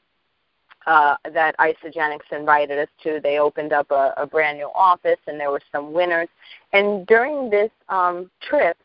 uh, 0.85 1.15
that 1.33 1.55
Isagenix 1.57 2.19
invited 2.31 2.77
us 2.77 2.89
to. 3.03 3.19
They 3.21 3.39
opened 3.39 3.73
up 3.73 3.89
a, 3.89 4.13
a 4.15 4.27
brand 4.27 4.59
new 4.59 4.69
office, 4.75 5.19
and 5.25 5.39
there 5.39 5.51
were 5.51 5.61
some 5.71 5.91
winners. 5.91 6.29
And 6.71 7.05
during 7.07 7.49
this 7.49 7.71
um, 7.89 8.29
trip, 8.47 8.77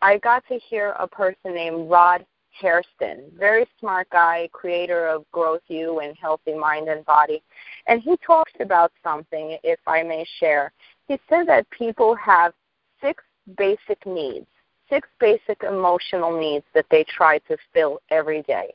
I 0.00 0.18
got 0.18 0.44
to 0.48 0.58
hear 0.58 0.94
a 0.98 1.06
person 1.06 1.54
named 1.54 1.90
Rod 1.90 2.24
Hairston, 2.60 3.32
very 3.36 3.66
smart 3.80 4.08
guy, 4.10 4.48
creator 4.52 5.08
of 5.08 5.24
GrowthU 5.34 6.04
and 6.04 6.16
Healthy 6.16 6.54
Mind 6.54 6.88
and 6.88 7.04
Body. 7.04 7.42
And 7.86 8.00
he 8.02 8.16
talked 8.24 8.60
about 8.60 8.92
something, 9.02 9.58
if 9.64 9.80
I 9.86 10.02
may 10.02 10.24
share. 10.38 10.72
He 11.08 11.18
said 11.28 11.48
that 11.48 11.68
people 11.70 12.14
have 12.14 12.52
six 13.00 13.24
basic 13.56 14.04
needs, 14.06 14.46
six 14.92 15.08
basic 15.18 15.62
emotional 15.62 16.38
needs 16.38 16.64
that 16.74 16.84
they 16.90 17.04
try 17.04 17.38
to 17.38 17.56
fill 17.72 18.00
every 18.10 18.42
day. 18.42 18.74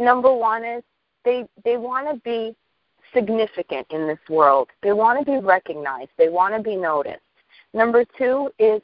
Number 0.00 0.34
one 0.34 0.64
is 0.64 0.82
they 1.24 1.44
they 1.64 1.76
want 1.76 2.08
to 2.08 2.20
be 2.22 2.56
significant 3.14 3.86
in 3.90 4.08
this 4.08 4.18
world. 4.28 4.68
They 4.82 4.92
want 4.92 5.24
to 5.24 5.24
be 5.24 5.38
recognized. 5.38 6.10
They 6.18 6.28
want 6.28 6.54
to 6.56 6.62
be 6.62 6.76
noticed. 6.76 7.20
Number 7.74 8.04
two 8.18 8.50
is 8.58 8.82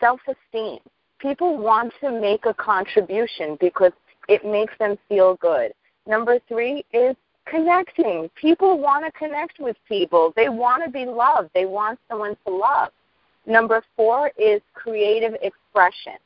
self-esteem. 0.00 0.78
People 1.18 1.56
want 1.56 1.92
to 2.00 2.20
make 2.20 2.44
a 2.44 2.54
contribution 2.54 3.56
because 3.60 3.92
it 4.28 4.44
makes 4.44 4.74
them 4.78 4.96
feel 5.08 5.36
good. 5.36 5.72
Number 6.06 6.38
three 6.48 6.84
is 6.92 7.16
connecting. 7.46 8.28
People 8.34 8.78
want 8.78 9.04
to 9.06 9.12
connect 9.12 9.58
with 9.58 9.76
people. 9.88 10.32
They 10.36 10.48
want 10.48 10.84
to 10.84 10.90
be 10.90 11.06
loved. 11.06 11.50
They 11.54 11.64
want 11.64 11.98
someone 12.08 12.36
to 12.46 12.52
love. 12.52 12.90
Number 13.48 13.82
four 13.96 14.30
is 14.36 14.60
creative 14.74 15.34
expression. 15.40 16.18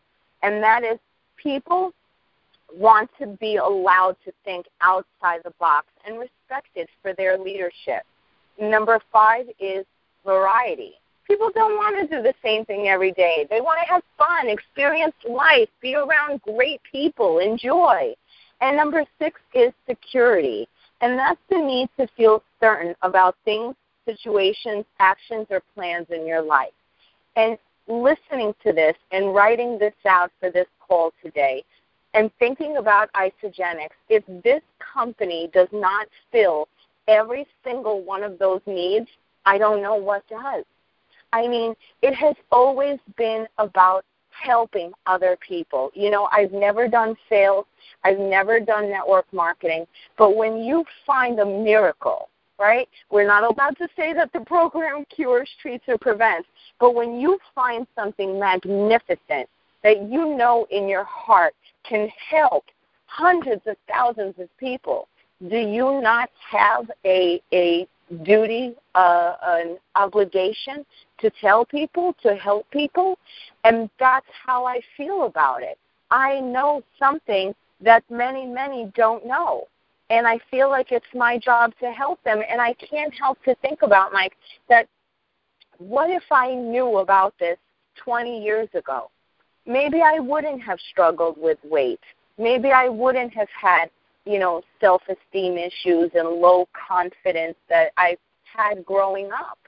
And 0.43 0.61
that 0.62 0.83
is 0.83 0.99
people 1.37 1.93
want 2.75 3.09
to 3.21 3.29
be 3.41 3.57
allowed 3.57 4.17
to 4.25 4.33
think 4.45 4.67
outside 4.81 5.41
the 5.45 5.52
box 5.61 5.87
and 6.05 6.19
respected 6.19 6.88
for 7.00 7.14
their 7.14 7.38
leadership. 7.38 8.02
Number 8.61 9.00
five 9.12 9.47
is 9.61 9.87
variety. 10.25 10.95
People 11.29 11.50
don't 11.55 11.76
want 11.76 11.97
to 11.97 12.17
do 12.17 12.23
the 12.23 12.35
same 12.43 12.64
thing 12.64 12.88
every 12.88 13.12
day. 13.12 13.47
They 13.49 13.61
want 13.61 13.79
to 13.81 13.93
have 13.93 14.02
fun, 14.19 14.49
experience 14.49 15.14
life, 15.29 15.69
be 15.81 15.95
around 15.95 16.43
great 16.43 16.81
people, 16.91 17.38
enjoy. 17.38 18.14
And 18.61 18.76
number 18.76 19.05
six 19.21 19.41
is 19.55 19.73
security. 19.88 20.67
And 21.00 21.17
that's 21.17 21.41
the 21.50 21.59
need 21.59 21.88
to 22.00 22.09
feel 22.17 22.43
certain 22.61 22.97
about 23.02 23.37
things, 23.45 23.76
situations, 24.07 24.85
actions, 24.99 25.47
or 25.50 25.62
plans 25.75 26.09
in 26.11 26.26
your 26.26 26.43
life. 26.43 26.73
And 27.37 27.59
listening 27.89 28.55
to 28.65 28.73
this 28.73 28.97
and 29.11 29.35
writing 29.35 29.79
this 29.79 29.95
out 30.07 30.31
for 30.41 30.51
this 30.51 30.67
call 30.87 31.12
today, 31.23 31.65
and 32.15 32.31
thinking 32.39 32.77
about 32.77 33.11
Isagenix, 33.15 33.89
if 34.09 34.23
this 34.45 34.62
company 34.79 35.51
does 35.53 35.69
not 35.73 36.07
fill 36.31 36.69
every 37.09 37.47
single 37.65 38.03
one 38.03 38.23
of 38.23 38.39
those 38.39 38.61
needs, 38.67 39.09
I 39.47 39.59
don't 39.59 39.83
know 39.83 39.97
what 39.97 40.27
does. 40.29 40.65
I 41.33 41.49
mean, 41.49 41.75
it 42.03 42.15
has 42.15 42.37
always 42.51 42.99
been 43.17 43.47
about 43.59 44.05
helping 44.31 44.93
other 45.07 45.37
people. 45.47 45.91
You 45.95 46.11
know, 46.11 46.29
I've 46.33 46.53
never 46.53 46.89
done 46.89 47.17
sales, 47.29 47.65
I've 48.05 48.19
never 48.19 48.61
done 48.61 48.91
network 48.91 49.27
marketing, 49.33 49.87
but 50.19 50.37
when 50.37 50.59
you 50.59 50.85
find 51.07 51.39
a 51.41 51.47
miracle, 51.47 52.29
right? 52.62 52.88
We're 53.11 53.26
not 53.26 53.42
allowed 53.42 53.76
to 53.78 53.88
say 53.97 54.12
that 54.14 54.33
the 54.33 54.40
program 54.40 55.04
cures, 55.14 55.50
treats, 55.61 55.85
or 55.88 55.99
prevents, 55.99 56.49
but 56.78 56.95
when 56.95 57.21
you 57.21 57.38
find 57.54 57.87
something 57.97 58.38
magnificent 58.38 59.49
that 59.83 60.09
you 60.09 60.37
know 60.37 60.66
in 60.71 60.88
your 60.88 61.04
heart 61.04 61.54
can 61.83 62.09
help 62.31 62.64
hundreds 63.07 63.62
of 63.66 63.76
thousands 63.88 64.35
of 64.38 64.49
people, 64.59 65.09
do 65.50 65.57
you 65.57 66.00
not 66.00 66.31
have 66.49 66.88
a, 67.04 67.42
a 67.52 67.88
duty, 68.23 68.75
uh, 68.95 69.35
an 69.42 69.76
obligation 69.97 70.87
to 71.19 71.31
tell 71.40 71.64
people, 71.64 72.14
to 72.23 72.37
help 72.37 72.71
people? 72.71 73.19
And 73.64 73.90
that's 73.99 74.26
how 74.47 74.64
I 74.64 74.81
feel 74.97 75.25
about 75.25 75.64
it. 75.64 75.78
I 76.12 76.38
know 76.38 76.85
something 76.97 77.54
that 77.81 78.04
many, 78.09 78.47
many 78.47 78.92
don't 78.95 79.26
know. 79.26 79.66
And 80.12 80.26
I 80.26 80.38
feel 80.50 80.69
like 80.69 80.92
it's 80.92 81.07
my 81.14 81.38
job 81.38 81.73
to 81.81 81.90
help 81.90 82.23
them. 82.23 82.42
And 82.47 82.61
I 82.61 82.75
can't 82.75 83.14
help 83.14 83.42
to 83.45 83.54
think 83.62 83.81
about, 83.81 84.12
Mike, 84.12 84.35
that 84.69 84.87
what 85.78 86.11
if 86.11 86.25
I 86.31 86.54
knew 86.54 86.99
about 86.99 87.33
this 87.40 87.57
20 88.04 88.45
years 88.45 88.69
ago? 88.75 89.11
Maybe 89.64 90.02
I 90.02 90.19
wouldn't 90.19 90.61
have 90.62 90.78
struggled 90.90 91.37
with 91.38 91.57
weight. 91.64 92.00
Maybe 92.37 92.73
I 92.73 92.90
wouldn't 92.90 93.33
have 93.33 93.49
had, 93.59 93.87
you 94.26 94.38
know, 94.38 94.61
self 94.81 95.00
esteem 95.09 95.57
issues 95.57 96.11
and 96.14 96.28
low 96.28 96.69
confidence 96.88 97.57
that 97.71 97.92
I 97.97 98.19
had 98.45 98.85
growing 98.85 99.31
up. 99.33 99.59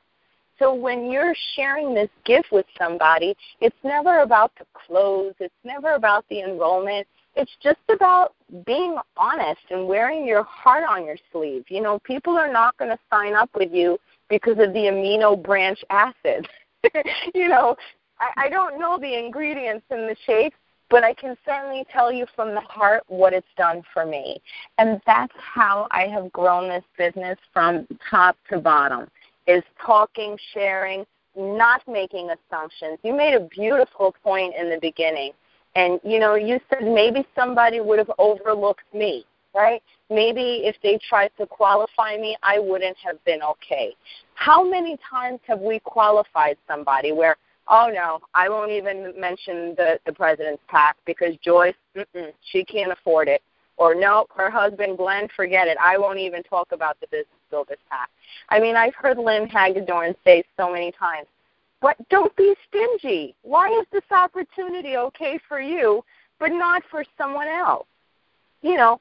So 0.59 0.75
when 0.75 1.11
you're 1.11 1.35
sharing 1.57 1.95
this 1.95 2.11
gift 2.27 2.53
with 2.53 2.67
somebody, 2.79 3.35
it's 3.63 3.83
never 3.83 4.21
about 4.21 4.53
the 4.59 4.67
clothes, 4.75 5.35
it's 5.41 5.55
never 5.65 5.95
about 5.95 6.27
the 6.29 6.41
enrollment. 6.41 7.07
It's 7.37 7.53
just 7.63 7.81
about 7.89 8.35
being 8.65 8.97
honest 9.17 9.61
and 9.71 9.87
wearing 9.87 10.27
your 10.27 10.45
heart 10.45 10.85
on 10.89 11.05
your 11.05 11.17
sleeve. 11.33 11.65
You 11.69 11.81
know, 11.81 11.99
people 12.01 12.37
are 12.37 12.53
not 12.53 12.77
going 12.77 12.91
to 12.91 12.99
sign 13.11 13.35
up 13.35 13.51
with 13.55 13.73
you 13.73 13.99
because 14.29 14.59
of 14.59 14.73
the 14.73 14.91
amino 14.91 15.41
branch 15.41 15.83
acid. 15.91 16.47
you 17.35 17.49
know, 17.49 17.77
I, 18.21 18.45
I 18.45 18.49
don't 18.49 18.79
know 18.79 18.99
the 18.99 19.19
ingredients 19.19 19.85
in 19.91 20.07
the 20.07 20.17
shake, 20.27 20.55
but 20.91 21.03
I 21.03 21.15
can 21.15 21.37
certainly 21.45 21.85
tell 21.93 22.13
you 22.13 22.27
from 22.37 22.55
the 22.55 22.61
heart 22.61 23.03
what 23.09 23.33
it's 23.33 23.47
done 23.57 23.83
for 23.93 24.07
me. 24.07 24.41
And 24.79 25.01
that's 25.07 25.33
how 25.37 25.89
I 25.91 26.03
have 26.03 26.31
grown 26.33 26.69
this 26.69 26.85
business 26.97 27.39
from 27.53 27.87
top 28.11 28.37
to 28.51 28.59
bottom 28.59 29.09
is 29.47 29.63
talking, 29.85 30.39
sharing, 30.53 31.05
not 31.37 31.83
making 31.89 32.31
assumptions. 32.31 32.99
You 33.03 33.15
made 33.15 33.35
a 33.35 33.41
beautiful 33.41 34.15
point 34.23 34.55
in 34.59 34.71
the 34.71 34.79
beginning. 34.81 35.33
And 35.77 36.01
you 36.05 36.19
know, 36.21 36.35
you 36.35 36.61
said 36.71 36.85
maybe 36.85 37.27
somebody 37.35 37.81
would 37.81 37.99
have 37.99 38.11
overlooked 38.19 38.93
me, 38.95 39.25
right? 39.55 39.83
Maybe 40.11 40.63
if 40.65 40.77
they 40.83 40.99
tried 41.09 41.31
to 41.39 41.47
qualify 41.47 42.17
me, 42.17 42.37
I 42.43 42.59
wouldn't 42.59 42.97
have 42.99 43.23
been 43.25 43.43
okay. 43.43 43.95
How 44.35 44.69
many 44.69 44.97
times 45.09 45.41
have 45.47 45.61
we 45.61 45.81
qualified 45.81 46.57
somebody 46.69 47.13
where, 47.13 47.37
oh 47.69 47.91
no, 47.93 48.21
I 48.35 48.49
won't 48.49 48.71
even 48.71 49.13
mention 49.19 49.75
the 49.77 49.99
the 50.07 50.13
president's 50.13 50.63
PAC 50.69 50.97
because 51.07 51.35
Joyce, 51.43 51.75
she 52.53 52.65
can't 52.65 52.93
afford 52.93 53.29
it. 53.29 53.43
Or 53.77 53.95
no, 53.95 54.27
her 54.37 54.51
husband 54.51 54.99
Glenn, 54.99 55.29
forget 55.35 55.67
it. 55.67 55.77
I 55.81 55.99
won't 55.99 56.21
even 56.21 56.45
talk 56.45 56.69
about 56.71 56.97
the 57.01 57.09
business 57.09 57.27
builders 57.51 57.79
PAC. 57.91 58.09
I 58.51 58.61
mean, 58.61 58.77
I've 58.77 58.95
heard 58.95 59.19
Lynn 59.19 59.49
Hagedorn 59.49 60.15
say 60.25 60.45
so 60.57 60.73
many 60.73 60.93
times, 60.93 61.27
but 61.85 61.99
don't 62.09 62.35
be 62.35 62.55
stingy. 62.67 63.35
Why 63.43 63.69
is 63.69 63.85
this 63.93 64.11
opportunity 64.11 64.97
okay 64.97 65.39
for 65.47 65.61
you, 65.61 66.03
but 66.41 66.49
not 66.49 66.83
for 66.91 67.05
someone 67.19 67.47
else? 67.47 67.87
You 68.63 68.77
know, 68.77 69.01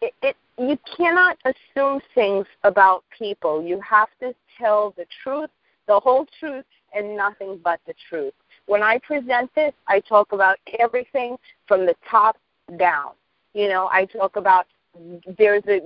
it, 0.00 0.14
it 0.22 0.36
you 0.58 0.78
cannot 0.96 1.36
assume 1.44 2.00
things 2.14 2.46
about 2.62 3.02
people. 3.18 3.64
You 3.64 3.80
have 3.80 4.10
to 4.20 4.32
tell 4.56 4.94
the 4.96 5.06
truth, 5.24 5.50
the 5.88 5.98
whole 5.98 6.28
truth, 6.38 6.64
and 6.94 7.16
nothing 7.16 7.58
but 7.64 7.80
the 7.84 7.94
truth. 8.08 8.32
When 8.66 8.84
I 8.84 8.98
present 8.98 9.52
this, 9.56 9.72
I 9.88 9.98
talk 9.98 10.30
about 10.30 10.58
everything 10.78 11.36
from 11.66 11.84
the 11.84 11.96
top 12.08 12.36
down. 12.78 13.10
You 13.54 13.68
know, 13.68 13.88
I 13.92 14.04
talk 14.04 14.36
about 14.36 14.66
there's 15.38 15.62
a 15.68 15.80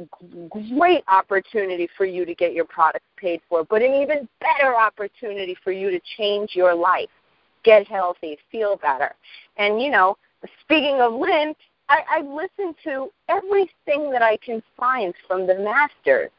great 0.49 1.05
opportunity 1.09 1.89
for 1.97 2.05
you 2.05 2.25
to 2.25 2.35
get 2.35 2.53
your 2.53 2.65
products 2.65 3.07
paid 3.17 3.41
for, 3.49 3.65
but 3.65 3.83
an 3.83 3.95
even 3.95 4.29
better 4.41 4.77
opportunity 4.77 5.57
for 5.63 5.73
you 5.73 5.91
to 5.91 6.01
change 6.17 6.51
your 6.55 6.75
life, 6.75 7.09
get 7.65 7.87
healthy, 7.87 8.39
feel 8.51 8.77
better. 8.77 9.15
And, 9.57 9.81
you 9.81 9.91
know, 9.91 10.17
speaking 10.63 11.01
of 11.01 11.13
Lynn, 11.13 11.55
I, 11.89 12.01
I 12.09 12.21
listen 12.21 12.75
to 12.85 13.11
everything 13.29 14.11
that 14.13 14.23
I 14.23 14.37
can 14.39 14.63
find 14.77 15.13
from 15.27 15.47
the 15.47 15.59
masters. 15.59 16.31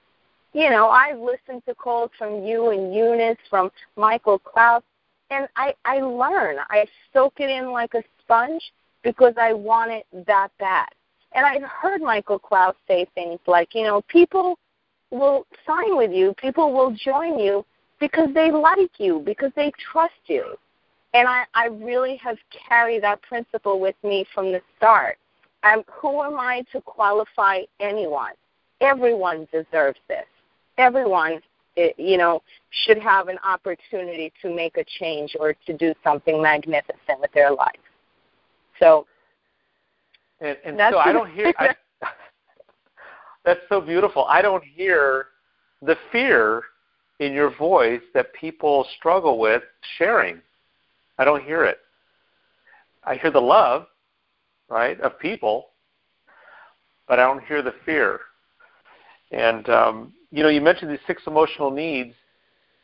You 0.53 0.69
know, 0.69 0.89
I've 0.89 1.19
listened 1.19 1.63
to 1.67 1.75
calls 1.75 2.11
from 2.17 2.43
you 2.43 2.71
and 2.71 2.93
Eunice, 2.93 3.37
from 3.49 3.71
Michael 3.95 4.39
Klaus, 4.39 4.83
and 5.29 5.47
I, 5.55 5.73
I 5.85 5.99
learn. 5.99 6.57
I 6.69 6.85
soak 7.13 7.35
it 7.37 7.49
in 7.49 7.71
like 7.71 7.93
a 7.93 8.03
sponge 8.19 8.61
because 9.03 9.33
I 9.37 9.53
want 9.53 9.91
it 9.91 10.05
that 10.27 10.49
bad. 10.59 10.89
And 11.33 11.45
I've 11.45 11.63
heard 11.63 12.01
Michael 12.01 12.39
Klaus 12.39 12.75
say 12.87 13.05
things 13.15 13.39
like, 13.47 13.73
you 13.73 13.83
know, 13.83 14.01
people 14.07 14.59
will 15.11 15.45
sign 15.65 15.97
with 15.97 16.11
you, 16.11 16.33
people 16.37 16.73
will 16.73 16.91
join 16.91 17.39
you 17.39 17.65
because 17.99 18.29
they 18.33 18.51
like 18.51 18.99
you, 18.99 19.21
because 19.25 19.51
they 19.55 19.71
trust 19.91 20.13
you. 20.25 20.55
And 21.13 21.27
I, 21.27 21.43
I 21.53 21.65
really 21.67 22.15
have 22.17 22.37
carried 22.69 23.03
that 23.03 23.21
principle 23.21 23.79
with 23.79 23.95
me 24.03 24.25
from 24.33 24.51
the 24.51 24.61
start. 24.77 25.17
Um, 25.63 25.83
who 25.91 26.21
am 26.23 26.39
I 26.39 26.63
to 26.71 26.81
qualify 26.81 27.61
anyone? 27.79 28.31
Everyone 28.79 29.47
deserves 29.51 29.99
this. 30.07 30.25
Everyone, 30.77 31.41
eh, 31.77 31.89
you 31.97 32.17
know, 32.17 32.41
should 32.71 32.97
have 32.97 33.27
an 33.27 33.37
opportunity 33.43 34.33
to 34.41 34.53
make 34.53 34.77
a 34.77 34.85
change 34.99 35.35
or 35.39 35.53
to 35.67 35.73
do 35.77 35.93
something 36.03 36.41
magnificent 36.41 37.19
with 37.19 37.31
their 37.33 37.51
life. 37.51 37.75
So 38.79 39.05
and, 40.41 40.57
and 40.65 40.77
so 40.91 40.97
I 40.97 41.11
don't 41.13 41.31
hear. 41.31 41.53
I, 41.57 41.75
that's 43.45 43.61
so 43.69 43.79
beautiful. 43.79 44.25
I 44.25 44.41
don't 44.41 44.63
hear 44.63 45.27
the 45.81 45.95
fear 46.11 46.63
in 47.19 47.33
your 47.33 47.55
voice 47.55 48.01
that 48.13 48.33
people 48.33 48.85
struggle 48.97 49.39
with 49.39 49.63
sharing. 49.97 50.41
I 51.17 51.25
don't 51.25 51.43
hear 51.43 51.63
it. 51.63 51.77
I 53.03 53.15
hear 53.15 53.31
the 53.31 53.41
love, 53.41 53.85
right, 54.69 54.99
of 55.01 55.19
people, 55.19 55.67
but 57.07 57.19
I 57.19 57.23
don't 57.23 57.43
hear 57.45 57.61
the 57.61 57.73
fear. 57.85 58.21
And 59.31 59.69
um, 59.69 60.13
you 60.31 60.43
know, 60.43 60.49
you 60.49 60.61
mentioned 60.61 60.91
these 60.91 60.99
six 61.05 61.23
emotional 61.27 61.71
needs. 61.71 62.13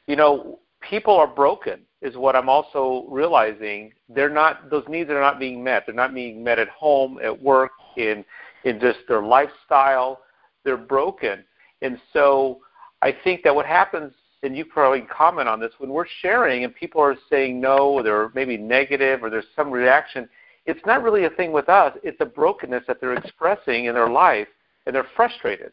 You 0.06 0.16
know, 0.16 0.60
people 0.90 1.16
are 1.16 1.28
broken 1.28 1.82
is 2.02 2.16
what 2.16 2.36
I'm 2.36 2.50
also 2.50 3.06
realizing. 3.10 3.92
They're 4.10 4.30
not 4.30 4.70
those 4.70 4.84
needs 4.88 5.10
are 5.10 5.20
not 5.20 5.40
being 5.40 5.64
met. 5.64 5.84
They're 5.86 5.96
not 5.96 6.14
being 6.14 6.44
met 6.44 6.60
at 6.60 6.70
home, 6.70 7.20
at 7.24 7.42
work, 7.42 7.72
in 7.98 8.24
in 8.64 8.80
just 8.80 9.00
their 9.08 9.22
lifestyle. 9.22 10.22
They're 10.64 10.78
broken, 10.78 11.44
and 11.82 12.00
so 12.14 12.60
I 13.02 13.16
think 13.24 13.44
that 13.44 13.56
what 13.56 13.66
happens, 13.66 14.14
and 14.44 14.56
you 14.56 14.66
probably 14.66 15.02
comment 15.02 15.48
on 15.48 15.60
this, 15.60 15.72
when 15.78 15.90
we're 15.90 16.08
sharing 16.22 16.64
and 16.64 16.76
people 16.76 17.02
are 17.02 17.16
saying 17.30 17.60
no, 17.60 17.90
or 17.90 18.04
they're 18.04 18.32
maybe 18.36 18.58
negative, 18.58 19.24
or 19.24 19.30
there's 19.30 19.46
some 19.56 19.72
reaction. 19.72 20.28
It's 20.66 20.86
not 20.86 21.02
really 21.02 21.24
a 21.24 21.30
thing 21.30 21.54
with 21.54 21.70
us. 21.70 21.98
It's 22.04 22.20
a 22.20 22.26
brokenness 22.26 22.84
that 22.88 23.00
they're 23.00 23.14
expressing 23.14 23.86
in 23.86 23.94
their 23.94 24.10
life, 24.10 24.50
and 24.86 24.94
they're 24.94 25.08
frustrated. 25.16 25.72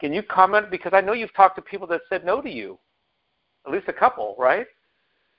Can 0.00 0.14
you 0.14 0.22
comment? 0.22 0.70
Because 0.70 0.92
I 0.94 1.02
know 1.02 1.12
you've 1.12 1.34
talked 1.34 1.56
to 1.56 1.62
people 1.62 1.86
that 1.88 2.00
said 2.08 2.24
no 2.24 2.40
to 2.40 2.50
you, 2.50 2.78
at 3.66 3.72
least 3.72 3.88
a 3.88 3.92
couple, 3.92 4.34
right? 4.38 4.66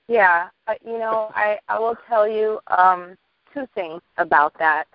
Yeah, 0.08 0.48
uh, 0.66 0.74
you 0.84 0.98
know, 0.98 1.30
I 1.34 1.58
I 1.68 1.78
will 1.78 1.96
tell 2.08 2.28
you 2.28 2.60
um, 2.76 3.16
two 3.52 3.66
things 3.74 4.02
about 4.18 4.54
that. 4.58 4.86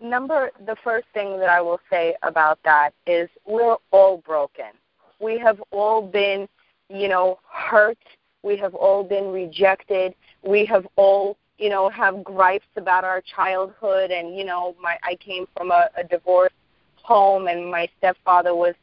Number, 0.00 0.50
the 0.66 0.76
first 0.84 1.06
thing 1.12 1.38
that 1.40 1.48
I 1.48 1.60
will 1.60 1.80
say 1.90 2.14
about 2.22 2.58
that 2.64 2.90
is 3.06 3.28
we're 3.46 3.76
all 3.90 4.18
broken. 4.18 4.72
We 5.20 5.38
have 5.38 5.60
all 5.72 6.02
been, 6.02 6.48
you 6.88 7.08
know, 7.08 7.40
hurt. 7.50 7.98
We 8.44 8.56
have 8.58 8.76
all 8.76 9.02
been 9.02 9.32
rejected. 9.32 10.14
We 10.44 10.64
have 10.66 10.86
all, 10.94 11.36
you 11.58 11.68
know, 11.68 11.88
have 11.88 12.22
gripes 12.22 12.68
about 12.76 13.02
our 13.02 13.20
childhood. 13.20 14.12
And 14.12 14.36
you 14.36 14.44
know, 14.44 14.76
my 14.80 14.96
I 15.02 15.16
came 15.16 15.46
from 15.56 15.72
a, 15.72 15.88
a 15.96 16.04
divorced 16.04 16.54
home, 17.02 17.48
and 17.48 17.68
my 17.68 17.88
stepfather 17.98 18.54
was 18.54 18.74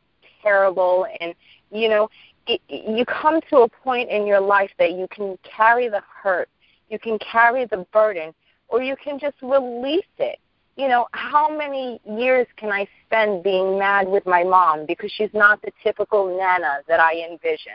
terrible. 0.41 1.07
And 1.21 1.33
you 1.71 1.87
know, 1.87 2.09
it, 2.47 2.61
you 2.69 3.05
come 3.05 3.39
to 3.49 3.57
a 3.59 3.69
point 3.69 4.09
in 4.09 4.25
your 4.25 4.39
life 4.39 4.71
that 4.79 4.91
you 4.91 5.07
can 5.09 5.37
carry 5.43 5.87
the 5.89 6.01
hurt, 6.21 6.49
you 6.89 6.99
can 6.99 7.17
carry 7.19 7.65
the 7.65 7.85
burden, 7.91 8.33
or 8.67 8.81
you 8.81 8.95
can 9.03 9.19
just 9.19 9.35
release 9.41 10.03
it. 10.17 10.39
You 10.75 10.89
know, 10.89 11.07
how 11.11 11.55
many 11.55 12.01
years 12.05 12.47
can 12.57 12.71
I 12.71 12.87
spend 13.05 13.43
being 13.43 13.79
mad 13.79 14.07
with 14.07 14.25
my 14.25 14.43
mom 14.43 14.85
because 14.85 15.11
she's 15.15 15.33
not 15.33 15.61
the 15.61 15.71
typical 15.81 16.37
nana 16.37 16.79
that 16.87 16.99
I 16.99 17.25
envision? 17.29 17.73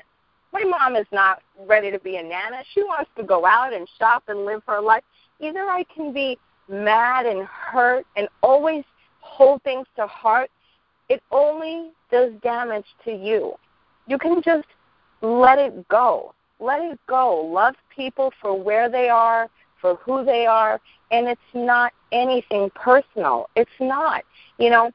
My 0.53 0.65
mom 0.65 0.97
is 0.97 1.07
not 1.11 1.43
ready 1.67 1.91
to 1.91 1.99
be 1.99 2.17
a 2.17 2.23
nana. 2.23 2.63
She 2.75 2.83
wants 2.83 3.11
to 3.17 3.23
go 3.23 3.47
out 3.47 3.73
and 3.73 3.89
shop 3.99 4.25
and 4.29 4.45
live 4.45 4.63
her 4.67 4.81
life. 4.81 5.03
Either 5.41 5.61
I 5.61 5.85
can 5.95 6.13
be 6.13 6.39
mad 6.69 7.25
and 7.25 7.47
hurt 7.47 8.05
and 8.17 8.29
always 8.43 8.85
hold 9.21 9.63
things 9.63 9.87
to 9.97 10.07
heart. 10.07 10.51
It 11.09 11.23
only 11.31 11.93
does 12.11 12.33
damage 12.43 12.85
to 13.05 13.13
you 13.13 13.55
you 14.11 14.19
can 14.19 14.43
just 14.43 14.67
let 15.23 15.59
it 15.59 15.89
go. 15.89 16.35
Let 16.59 16.83
it 16.83 16.99
go. 17.07 17.41
Love 17.43 17.77
people 17.95 18.33
for 18.43 18.61
where 18.61 18.91
they 18.91 19.09
are, 19.09 19.49
for 19.81 19.95
who 19.95 20.25
they 20.25 20.47
are, 20.47 20.81
and 21.13 21.29
it's 21.29 21.41
not 21.55 21.93
anything 22.11 22.71
personal. 22.75 23.49
It's 23.55 23.71
not. 23.79 24.25
You 24.59 24.71
know, 24.71 24.91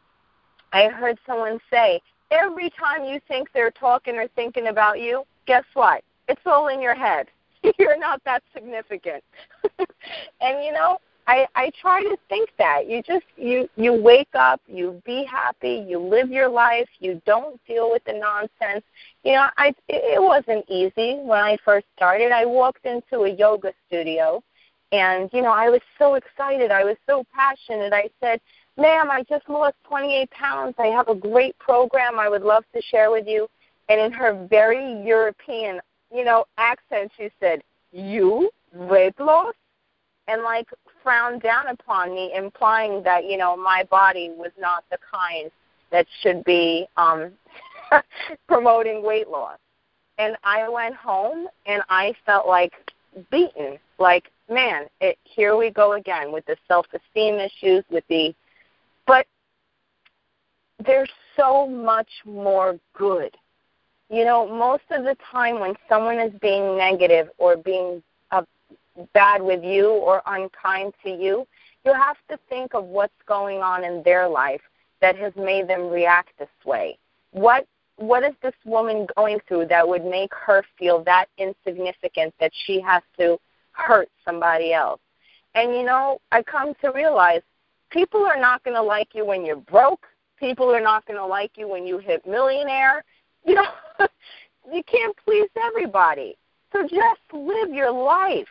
I 0.74 0.90
heard 0.90 1.18
someone 1.26 1.60
say, 1.72 2.02
every 2.30 2.70
time 2.72 3.06
you 3.06 3.22
think 3.28 3.48
they're 3.54 3.72
talking 3.72 4.18
or 4.18 4.28
thinking 4.36 4.68
about 4.68 5.00
you, 5.00 5.24
guess 5.48 5.64
what? 5.74 6.04
It's 6.28 6.42
all 6.46 6.68
in 6.68 6.82
your 6.82 6.96
head. 6.96 7.28
You're 7.80 7.98
not 7.98 8.22
that 8.26 8.44
significant. 8.54 9.24
and 9.80 10.64
you 10.64 10.74
know, 10.74 11.00
I 11.28 11.48
I 11.56 11.72
try 11.82 12.04
to 12.04 12.18
think 12.30 12.50
that 12.58 12.88
you 12.88 13.02
just 13.02 13.26
you 13.36 13.68
you 13.76 13.94
wake 13.94 14.34
up, 14.36 14.62
you 14.68 15.02
be 15.06 15.24
happy, 15.24 15.84
you 15.88 16.00
live 16.00 16.30
your 16.30 16.50
life, 16.50 16.88
you 17.00 17.22
don't 17.26 17.60
deal 17.66 17.92
with 17.92 18.04
the 18.06 18.14
nonsense. 18.14 18.84
You 19.24 19.34
know, 19.34 19.48
I 19.58 19.74
it 19.88 20.22
wasn't 20.22 20.66
easy 20.70 21.20
when 21.22 21.40
I 21.40 21.58
first 21.66 21.88
started. 21.96 22.32
I 22.32 22.46
walked 22.46 22.86
into 22.86 23.24
a 23.24 23.30
yoga 23.30 23.74
studio 23.88 24.44
and 24.92 25.30
you 25.34 25.42
know, 25.42 25.52
I 25.52 25.70
was 25.70 25.82
so 25.98 26.16
excited. 26.16 26.72
I 26.72 26.84
was 26.84 26.98
so 27.08 27.26
passionate. 27.34 27.92
I 27.92 28.10
said, 28.20 28.40
"Ma'am, 28.78 29.10
I 29.10 29.24
just 29.24 29.50
lost 29.50 29.76
28 29.88 30.30
pounds. 30.30 30.76
I 30.78 30.88
have 30.88 31.10
a 31.10 31.16
great 31.16 31.58
program 31.58 32.20
I 32.20 32.30
would 32.30 32.44
love 32.44 32.66
to 32.76 32.82
share 32.82 33.10
with 33.10 33.28
you." 33.28 33.48
And 33.90 34.00
in 34.00 34.12
her 34.12 34.34
very 34.50 35.02
European, 35.04 35.82
you 36.14 36.24
know, 36.24 36.46
accent, 36.58 37.12
she 37.18 37.32
said, 37.40 37.64
"You 37.92 38.52
weight 38.74 39.20
loss?" 39.20 39.56
and 40.28 40.44
like 40.44 40.68
frowned 41.06 41.42
down 41.42 41.68
upon 41.68 42.14
me, 42.14 42.34
implying 42.36 43.02
that 43.04 43.24
you 43.24 43.38
know 43.38 43.56
my 43.56 43.84
body 43.90 44.32
was 44.36 44.52
not 44.60 44.84
the 44.92 44.98
kind 45.10 45.50
that 45.92 46.06
should 46.22 46.44
be 46.44 46.86
um, 46.98 47.32
promoting 48.48 49.02
weight 49.02 49.30
loss. 49.30 49.60
And 50.18 50.36
I 50.44 50.68
went 50.68 50.96
home 50.96 51.48
and 51.66 51.82
I 51.88 52.14
felt 52.26 52.48
like 52.48 52.74
beaten. 53.32 53.78
Like, 54.00 54.32
man, 54.50 54.86
it, 55.00 55.18
here 55.24 55.56
we 55.56 55.70
go 55.70 55.94
again 55.94 56.32
with 56.32 56.46
the 56.46 56.58
self-esteem 56.68 57.36
issues, 57.36 57.84
with 57.90 58.04
the, 58.10 58.34
but 59.08 59.26
there's 60.86 61.10
so 61.38 61.68
much 61.68 62.10
more 62.26 62.78
good. 62.94 63.36
You 64.10 64.26
know, 64.26 64.48
most 64.48 64.84
of 64.92 65.04
the 65.04 65.16
time 65.32 65.60
when 65.60 65.76
someone 65.90 66.20
is 66.20 66.34
being 66.42 66.78
negative 66.78 67.30
or 67.38 67.58
being 67.58 68.04
bad 69.14 69.42
with 69.42 69.64
you 69.64 69.90
or 69.90 70.22
unkind 70.26 70.94
to 71.04 71.10
you, 71.10 71.48
you 71.86 71.94
have 71.94 72.18
to 72.30 72.38
think 72.50 72.74
of 72.74 72.86
what's 72.86 73.14
going 73.28 73.62
on 73.62 73.84
in 73.84 74.02
their 74.04 74.28
life 74.28 74.62
that 75.02 75.16
has 75.18 75.34
made 75.36 75.68
them 75.68 75.90
react 75.90 76.30
this 76.40 76.50
way. 76.66 76.98
What 77.32 77.68
what 77.98 78.24
is 78.24 78.34
this 78.42 78.54
woman 78.66 79.08
going 79.16 79.40
through 79.48 79.68
that 79.68 79.88
would 79.88 80.04
make 80.04 80.34
her 80.34 80.64
feel 80.78 81.02
that 81.06 81.28
insignificant 81.38 82.34
that 82.42 82.52
she 82.66 82.82
has 82.82 83.02
to 83.18 83.40
hurt 83.72 84.10
somebody 84.26 84.74
else? 84.74 85.00
And 85.54 85.74
you 85.74 85.84
know, 85.84 86.20
I 86.32 86.44
come 86.44 86.74
to 86.82 86.90
realize 86.90 87.42
people 87.90 88.26
are 88.26 88.40
not 88.40 88.64
going 88.64 88.76
to 88.76 88.82
like 88.82 89.10
you 89.14 89.26
when 89.26 89.46
you're 89.46 89.56
broke. 89.56 90.06
People 90.38 90.70
are 90.70 90.82
not 90.82 91.06
going 91.06 91.18
to 91.18 91.26
like 91.26 91.52
you 91.56 91.68
when 91.70 91.88
you 91.88 91.98
hit 91.98 92.26
millionaire. 92.28 93.04
You 93.46 93.56
know, 93.56 93.68
you 94.74 94.84
can't 94.84 95.16
please 95.24 95.50
everybody. 95.56 96.36
So 96.74 96.82
just 96.84 97.22
live 97.32 97.74
your 97.74 97.92
life. 97.92 98.48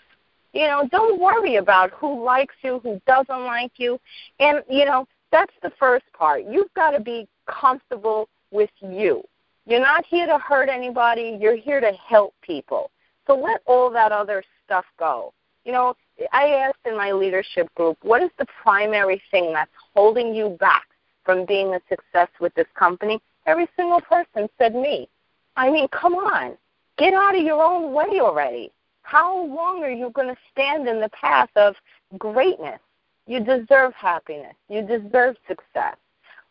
You 0.54 0.68
know, 0.68 0.88
don't 0.90 1.20
worry 1.20 1.56
about 1.56 1.90
who 1.90 2.24
likes 2.24 2.54
you, 2.62 2.78
who 2.78 3.00
doesn't 3.06 3.44
like 3.44 3.72
you. 3.76 3.98
And, 4.38 4.62
you 4.70 4.84
know, 4.84 5.06
that's 5.32 5.52
the 5.62 5.72
first 5.80 6.04
part. 6.16 6.44
You've 6.48 6.72
got 6.74 6.92
to 6.92 7.00
be 7.00 7.26
comfortable 7.46 8.28
with 8.52 8.70
you. 8.80 9.24
You're 9.66 9.80
not 9.80 10.04
here 10.06 10.26
to 10.26 10.38
hurt 10.38 10.68
anybody, 10.68 11.36
you're 11.40 11.56
here 11.56 11.80
to 11.80 11.92
help 11.92 12.34
people. 12.40 12.90
So 13.26 13.34
let 13.34 13.62
all 13.66 13.90
that 13.90 14.12
other 14.12 14.44
stuff 14.64 14.84
go. 14.96 15.32
You 15.64 15.72
know, 15.72 15.96
I 16.32 16.50
asked 16.50 16.78
in 16.84 16.96
my 16.96 17.10
leadership 17.10 17.74
group, 17.74 17.98
what 18.02 18.22
is 18.22 18.30
the 18.38 18.46
primary 18.62 19.20
thing 19.30 19.52
that's 19.52 19.70
holding 19.94 20.34
you 20.34 20.56
back 20.60 20.84
from 21.24 21.46
being 21.46 21.74
a 21.74 21.80
success 21.88 22.28
with 22.38 22.54
this 22.54 22.66
company? 22.78 23.20
Every 23.46 23.66
single 23.76 24.02
person 24.02 24.48
said 24.58 24.74
me. 24.74 25.08
I 25.56 25.70
mean, 25.70 25.88
come 25.88 26.14
on. 26.14 26.56
Get 26.96 27.12
out 27.12 27.34
of 27.34 27.42
your 27.42 27.62
own 27.62 27.92
way 27.92 28.20
already. 28.20 28.70
How 29.04 29.44
long 29.44 29.84
are 29.84 29.90
you 29.90 30.10
going 30.10 30.28
to 30.28 30.40
stand 30.50 30.88
in 30.88 30.98
the 30.98 31.10
path 31.10 31.50
of 31.56 31.76
greatness? 32.18 32.80
You 33.26 33.38
deserve 33.40 33.92
happiness. 33.94 34.54
You 34.68 34.80
deserve 34.80 35.36
success. 35.46 35.96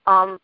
Um, 0.05 0.39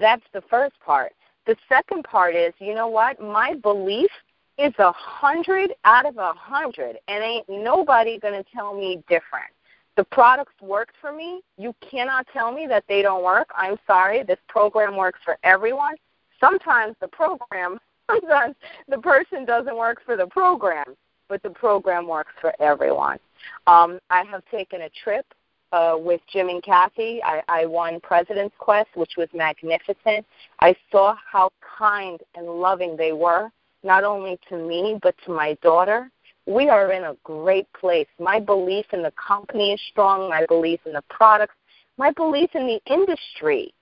that's 0.00 0.22
the 0.32 0.42
first 0.48 0.78
part. 0.80 1.12
The 1.46 1.56
second 1.68 2.04
part 2.04 2.36
is, 2.36 2.54
you 2.60 2.74
know 2.74 2.86
what? 2.86 3.20
My 3.20 3.54
belief 3.54 4.10
is 4.58 4.72
a 4.78 4.92
hundred 4.92 5.72
out 5.84 6.06
of 6.06 6.16
a 6.18 6.32
hundred, 6.34 6.98
and 7.08 7.22
ain't 7.22 7.48
nobody 7.48 8.18
going 8.20 8.42
to 8.42 8.50
tell 8.54 8.72
me 8.72 9.02
different. 9.08 9.50
The 9.96 10.04
products 10.04 10.54
worked 10.62 10.94
for 11.00 11.12
me. 11.12 11.42
You 11.58 11.74
cannot 11.80 12.28
tell 12.32 12.52
me 12.52 12.68
that 12.68 12.84
they 12.88 13.02
don't 13.02 13.24
work. 13.24 13.48
I'm 13.56 13.76
sorry. 13.88 14.22
This 14.22 14.38
program 14.48 14.96
works 14.96 15.18
for 15.24 15.36
everyone. 15.42 15.96
Sometimes 16.38 16.94
the 17.00 17.08
program, 17.08 17.80
sometimes 18.10 18.54
the 18.88 18.98
person 18.98 19.44
doesn't 19.44 19.76
work 19.76 20.00
for 20.06 20.16
the 20.16 20.28
program 20.28 20.94
but 21.28 21.42
the 21.42 21.50
program 21.50 22.06
works 22.06 22.32
for 22.40 22.52
everyone. 22.60 23.18
Um, 23.66 23.98
I 24.10 24.24
have 24.24 24.42
taken 24.50 24.82
a 24.82 24.90
trip 25.02 25.26
uh, 25.72 25.96
with 25.98 26.20
Jim 26.32 26.48
and 26.48 26.62
Kathy. 26.62 27.22
I, 27.22 27.42
I 27.48 27.66
won 27.66 28.00
President's 28.00 28.54
Quest, 28.58 28.90
which 28.94 29.12
was 29.16 29.28
magnificent. 29.34 30.24
I 30.60 30.74
saw 30.90 31.16
how 31.30 31.50
kind 31.78 32.20
and 32.36 32.46
loving 32.46 32.96
they 32.96 33.12
were, 33.12 33.50
not 33.82 34.04
only 34.04 34.38
to 34.48 34.56
me, 34.56 34.98
but 35.02 35.14
to 35.26 35.32
my 35.32 35.56
daughter. 35.62 36.10
We 36.46 36.68
are 36.68 36.92
in 36.92 37.04
a 37.04 37.16
great 37.24 37.66
place. 37.72 38.06
My 38.20 38.38
belief 38.38 38.86
in 38.92 39.02
the 39.02 39.12
company 39.12 39.72
is 39.72 39.80
strong, 39.90 40.28
my 40.28 40.44
belief 40.46 40.80
in 40.86 40.92
the 40.92 41.02
products, 41.08 41.54
my 41.96 42.10
belief 42.10 42.50
in 42.54 42.66
the 42.66 42.80
industry. 42.92 43.72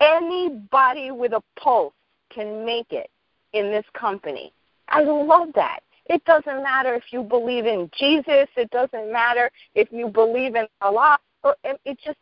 Anybody 0.00 1.10
with 1.10 1.32
a 1.32 1.42
pulse 1.58 1.92
can 2.30 2.64
make 2.64 2.90
it 2.90 3.10
in 3.52 3.70
this 3.70 3.84
company. 3.94 4.52
I 4.88 5.02
love 5.02 5.48
that. 5.54 5.80
It 6.06 6.24
doesn't 6.24 6.62
matter 6.62 6.94
if 6.94 7.04
you 7.12 7.22
believe 7.22 7.66
in 7.66 7.90
Jesus. 7.96 8.48
It 8.56 8.70
doesn't 8.70 9.12
matter 9.12 9.50
if 9.74 9.92
you 9.92 10.08
believe 10.08 10.54
in 10.56 10.66
Allah. 10.80 11.18
It 11.64 11.98
just, 12.04 12.18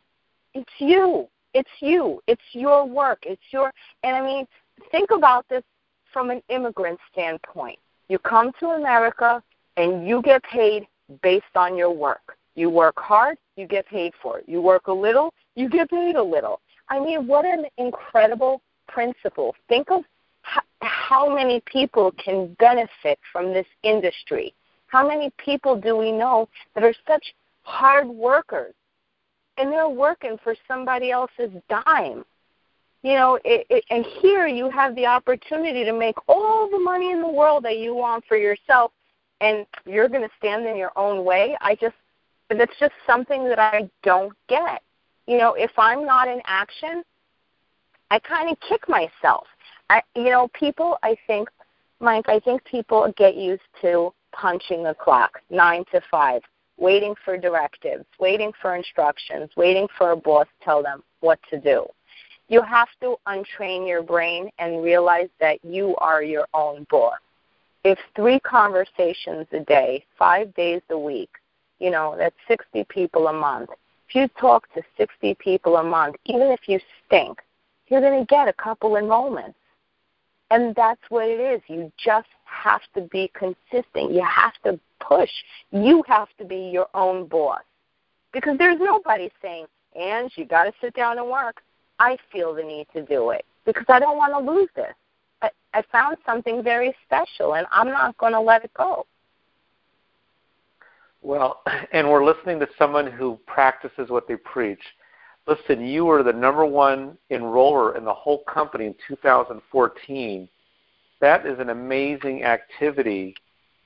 it's 0.53 0.69
you. 0.77 1.27
It's 1.53 1.69
you. 1.79 2.21
It's 2.27 2.41
your 2.51 2.85
work. 2.85 3.19
It's 3.23 3.41
your, 3.51 3.71
and 4.03 4.15
I 4.15 4.21
mean, 4.21 4.47
think 4.91 5.11
about 5.11 5.47
this 5.49 5.63
from 6.13 6.29
an 6.29 6.41
immigrant 6.49 6.99
standpoint. 7.11 7.79
You 8.07 8.19
come 8.19 8.51
to 8.59 8.69
America 8.69 9.41
and 9.77 10.07
you 10.07 10.21
get 10.21 10.43
paid 10.43 10.87
based 11.21 11.55
on 11.55 11.77
your 11.77 11.91
work. 11.91 12.37
You 12.55 12.69
work 12.69 12.99
hard, 12.99 13.37
you 13.55 13.65
get 13.65 13.85
paid 13.85 14.13
for 14.21 14.39
it. 14.39 14.45
You 14.47 14.61
work 14.61 14.87
a 14.87 14.93
little, 14.93 15.33
you 15.55 15.69
get 15.69 15.89
paid 15.89 16.15
a 16.15 16.23
little. 16.23 16.59
I 16.89 16.99
mean, 16.99 17.27
what 17.27 17.45
an 17.45 17.65
incredible 17.77 18.61
principle. 18.87 19.55
Think 19.67 19.91
of 19.91 20.01
how 21.09 21.33
many 21.33 21.61
people 21.65 22.13
can 22.23 22.55
benefit 22.59 23.19
from 23.31 23.53
this 23.53 23.65
industry? 23.83 24.53
How 24.87 25.07
many 25.07 25.31
people 25.43 25.79
do 25.79 25.95
we 25.97 26.11
know 26.11 26.49
that 26.73 26.83
are 26.83 26.93
such 27.07 27.33
hard 27.63 28.07
workers 28.07 28.73
and 29.57 29.71
they're 29.71 29.89
working 29.89 30.37
for 30.43 30.55
somebody 30.67 31.11
else's 31.11 31.51
dime? 31.69 32.23
You 33.01 33.13
know, 33.13 33.39
it, 33.45 33.65
it, 33.69 33.83
and 33.89 34.05
here 34.21 34.47
you 34.47 34.69
have 34.69 34.95
the 34.95 35.05
opportunity 35.05 35.85
to 35.85 35.93
make 35.93 36.15
all 36.27 36.69
the 36.69 36.79
money 36.79 37.11
in 37.11 37.21
the 37.21 37.29
world 37.29 37.63
that 37.63 37.77
you 37.77 37.95
want 37.95 38.25
for 38.27 38.35
yourself, 38.35 38.91
and 39.39 39.65
you're 39.85 40.09
going 40.09 40.21
to 40.21 40.29
stand 40.37 40.65
in 40.65 40.75
your 40.75 40.91
own 40.97 41.23
way. 41.23 41.57
I 41.61 41.75
just, 41.75 41.95
that's 42.49 42.77
just 42.79 42.93
something 43.07 43.47
that 43.47 43.59
I 43.59 43.89
don't 44.03 44.33
get. 44.49 44.81
You 45.27 45.37
know, 45.37 45.53
if 45.53 45.71
I'm 45.77 46.05
not 46.05 46.27
in 46.27 46.41
action, 46.45 47.03
I 48.11 48.19
kind 48.19 48.51
of 48.51 48.57
kick 48.67 48.89
myself 48.89 49.47
I, 49.89 50.01
you 50.15 50.29
know, 50.29 50.49
people, 50.53 50.97
I 51.03 51.17
think, 51.27 51.49
Mike, 51.99 52.29
I 52.29 52.39
think 52.39 52.63
people 52.65 53.11
get 53.17 53.35
used 53.35 53.63
to 53.81 54.13
punching 54.31 54.83
the 54.83 54.93
clock, 54.93 55.41
nine 55.49 55.83
to 55.91 56.01
five, 56.11 56.41
waiting 56.77 57.15
for 57.25 57.37
directives, 57.37 58.05
waiting 58.19 58.51
for 58.61 58.75
instructions, 58.75 59.49
waiting 59.57 59.87
for 59.97 60.11
a 60.11 60.15
boss 60.15 60.45
to 60.45 60.65
tell 60.65 60.83
them 60.83 61.03
what 61.19 61.39
to 61.49 61.59
do. 61.59 61.85
You 62.47 62.61
have 62.61 62.87
to 63.01 63.15
untrain 63.27 63.87
your 63.87 64.01
brain 64.01 64.49
and 64.59 64.83
realize 64.83 65.29
that 65.39 65.63
you 65.63 65.95
are 65.97 66.23
your 66.23 66.47
own 66.53 66.87
boss. 66.89 67.17
If 67.83 67.97
three 68.15 68.39
conversations 68.39 69.47
a 69.51 69.59
day, 69.59 70.03
five 70.17 70.53
days 70.55 70.81
a 70.89 70.97
week, 70.97 71.29
you 71.79 71.91
know, 71.91 72.15
that's 72.17 72.35
60 72.47 72.85
people 72.89 73.27
a 73.27 73.33
month. 73.33 73.69
If 74.09 74.15
you 74.15 74.27
talk 74.39 74.71
to 74.73 74.81
60 74.97 75.35
people 75.35 75.77
a 75.77 75.83
month, 75.83 76.15
even 76.25 76.47
if 76.47 76.61
you 76.67 76.79
stink, 77.05 77.39
you're 77.87 78.01
going 78.01 78.19
to 78.19 78.25
get 78.25 78.47
a 78.47 78.53
couple 78.53 78.91
enrollments. 78.91 79.53
And 80.51 80.75
that's 80.75 81.01
what 81.09 81.27
it 81.27 81.39
is. 81.39 81.61
You 81.67 81.91
just 82.03 82.27
have 82.45 82.81
to 82.95 83.01
be 83.01 83.31
consistent. 83.33 84.11
You 84.11 84.23
have 84.23 84.53
to 84.63 84.79
push. 84.99 85.29
You 85.71 86.03
have 86.07 86.29
to 86.39 86.45
be 86.45 86.69
your 86.73 86.87
own 86.93 87.27
boss. 87.27 87.61
Because 88.33 88.57
there's 88.57 88.79
nobody 88.79 89.29
saying, 89.41 89.65
Ange, 89.95 90.33
you 90.35 90.45
got 90.45 90.63
to 90.63 90.73
sit 90.81 90.93
down 90.95 91.17
and 91.17 91.29
work. 91.29 91.61
I 91.99 92.17
feel 92.31 92.53
the 92.53 92.63
need 92.63 92.87
to 92.93 93.05
do 93.05 93.31
it 93.31 93.45
because 93.65 93.85
I 93.89 93.99
don't 93.99 94.17
want 94.17 94.33
to 94.33 94.51
lose 94.51 94.69
this. 94.75 94.93
I, 95.41 95.49
I 95.73 95.83
found 95.91 96.17
something 96.25 96.63
very 96.63 96.95
special, 97.05 97.55
and 97.55 97.67
I'm 97.71 97.87
not 97.87 98.17
going 98.17 98.33
to 98.33 98.39
let 98.39 98.63
it 98.63 98.71
go. 98.75 99.05
Well, 101.21 101.61
and 101.93 102.09
we're 102.09 102.25
listening 102.25 102.59
to 102.59 102.67
someone 102.77 103.11
who 103.11 103.39
practices 103.45 104.09
what 104.09 104.27
they 104.27 104.37
preach. 104.37 104.81
Listen, 105.49 105.83
you 105.83 106.05
were 106.05 106.21
the 106.21 106.31
number 106.31 106.63
one 106.63 107.17
enroller 107.31 107.97
in 107.97 108.05
the 108.05 108.13
whole 108.13 108.43
company 108.43 108.85
in 108.85 108.95
2014. 109.07 110.47
That 111.21 111.45
is 111.47 111.57
an 111.57 111.71
amazing 111.71 112.43
activity 112.43 113.33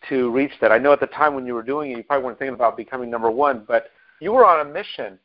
to 0.10 0.30
reach 0.32 0.52
that. 0.60 0.74
I 0.74 0.78
know 0.78 0.92
at 0.92 1.00
the 1.00 1.08
time 1.08 1.36
when 1.36 1.46
you 1.46 1.54
were 1.54 1.64
doing 1.64 1.92
it, 1.92 1.98
you 1.98 2.04
probably 2.04 2.26
weren't 2.26 2.38
thinking 2.38 2.54
about 2.54 2.76
becoming 2.76 3.10
number 3.10 3.32
one, 3.32 3.64
but 3.66 3.92
you 4.20 4.34
were 4.34 4.46
on 4.46 4.68
a 4.68 4.70
mission, 4.70 5.18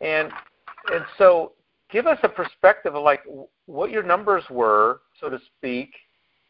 and 0.00 0.30
and 0.90 1.04
so 1.18 1.52
give 1.90 2.06
us 2.06 2.18
a 2.22 2.28
perspective 2.28 2.94
of 2.94 3.02
like 3.04 3.20
what 3.66 3.90
your 3.90 4.02
numbers 4.02 4.44
were, 4.48 5.02
so 5.20 5.28
to 5.28 5.38
speak, 5.58 5.90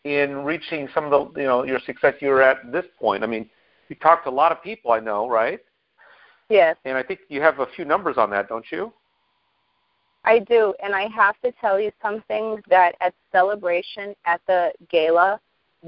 in 0.05 0.45
reaching 0.45 0.89
some 0.95 1.13
of 1.13 1.35
the 1.35 1.41
you 1.41 1.47
know 1.49 1.65
your 1.65 1.81
success 1.81 2.15
you 2.21 2.29
were 2.29 2.43
at 2.43 2.71
this 2.71 2.87
point. 3.01 3.25
I 3.25 3.27
mean, 3.27 3.51
you 3.89 3.97
talked 3.97 4.25
to 4.27 4.31
a 4.31 4.33
lot 4.33 4.53
of 4.53 4.63
people, 4.63 4.93
I 4.93 5.01
know, 5.01 5.29
right? 5.29 5.59
Yes. 6.49 6.77
And 6.85 6.97
I 6.97 7.03
think 7.03 7.21
you 7.29 7.41
have 7.41 7.59
a 7.59 7.67
few 7.75 7.85
numbers 7.85 8.17
on 8.19 8.31
that, 8.31 8.49
don't 8.49 8.67
you? 8.71 8.93
I 10.25 10.39
do, 10.39 10.75
and 10.83 10.95
I 10.95 11.09
have 11.09 11.41
to 11.41 11.53
tell 11.61 11.81
you 11.81 11.91
something 12.01 12.63
that 12.69 12.95
at 13.01 13.15
celebration 13.33 14.15
at 14.25 14.41
the 14.47 14.73
gala, 14.89 15.41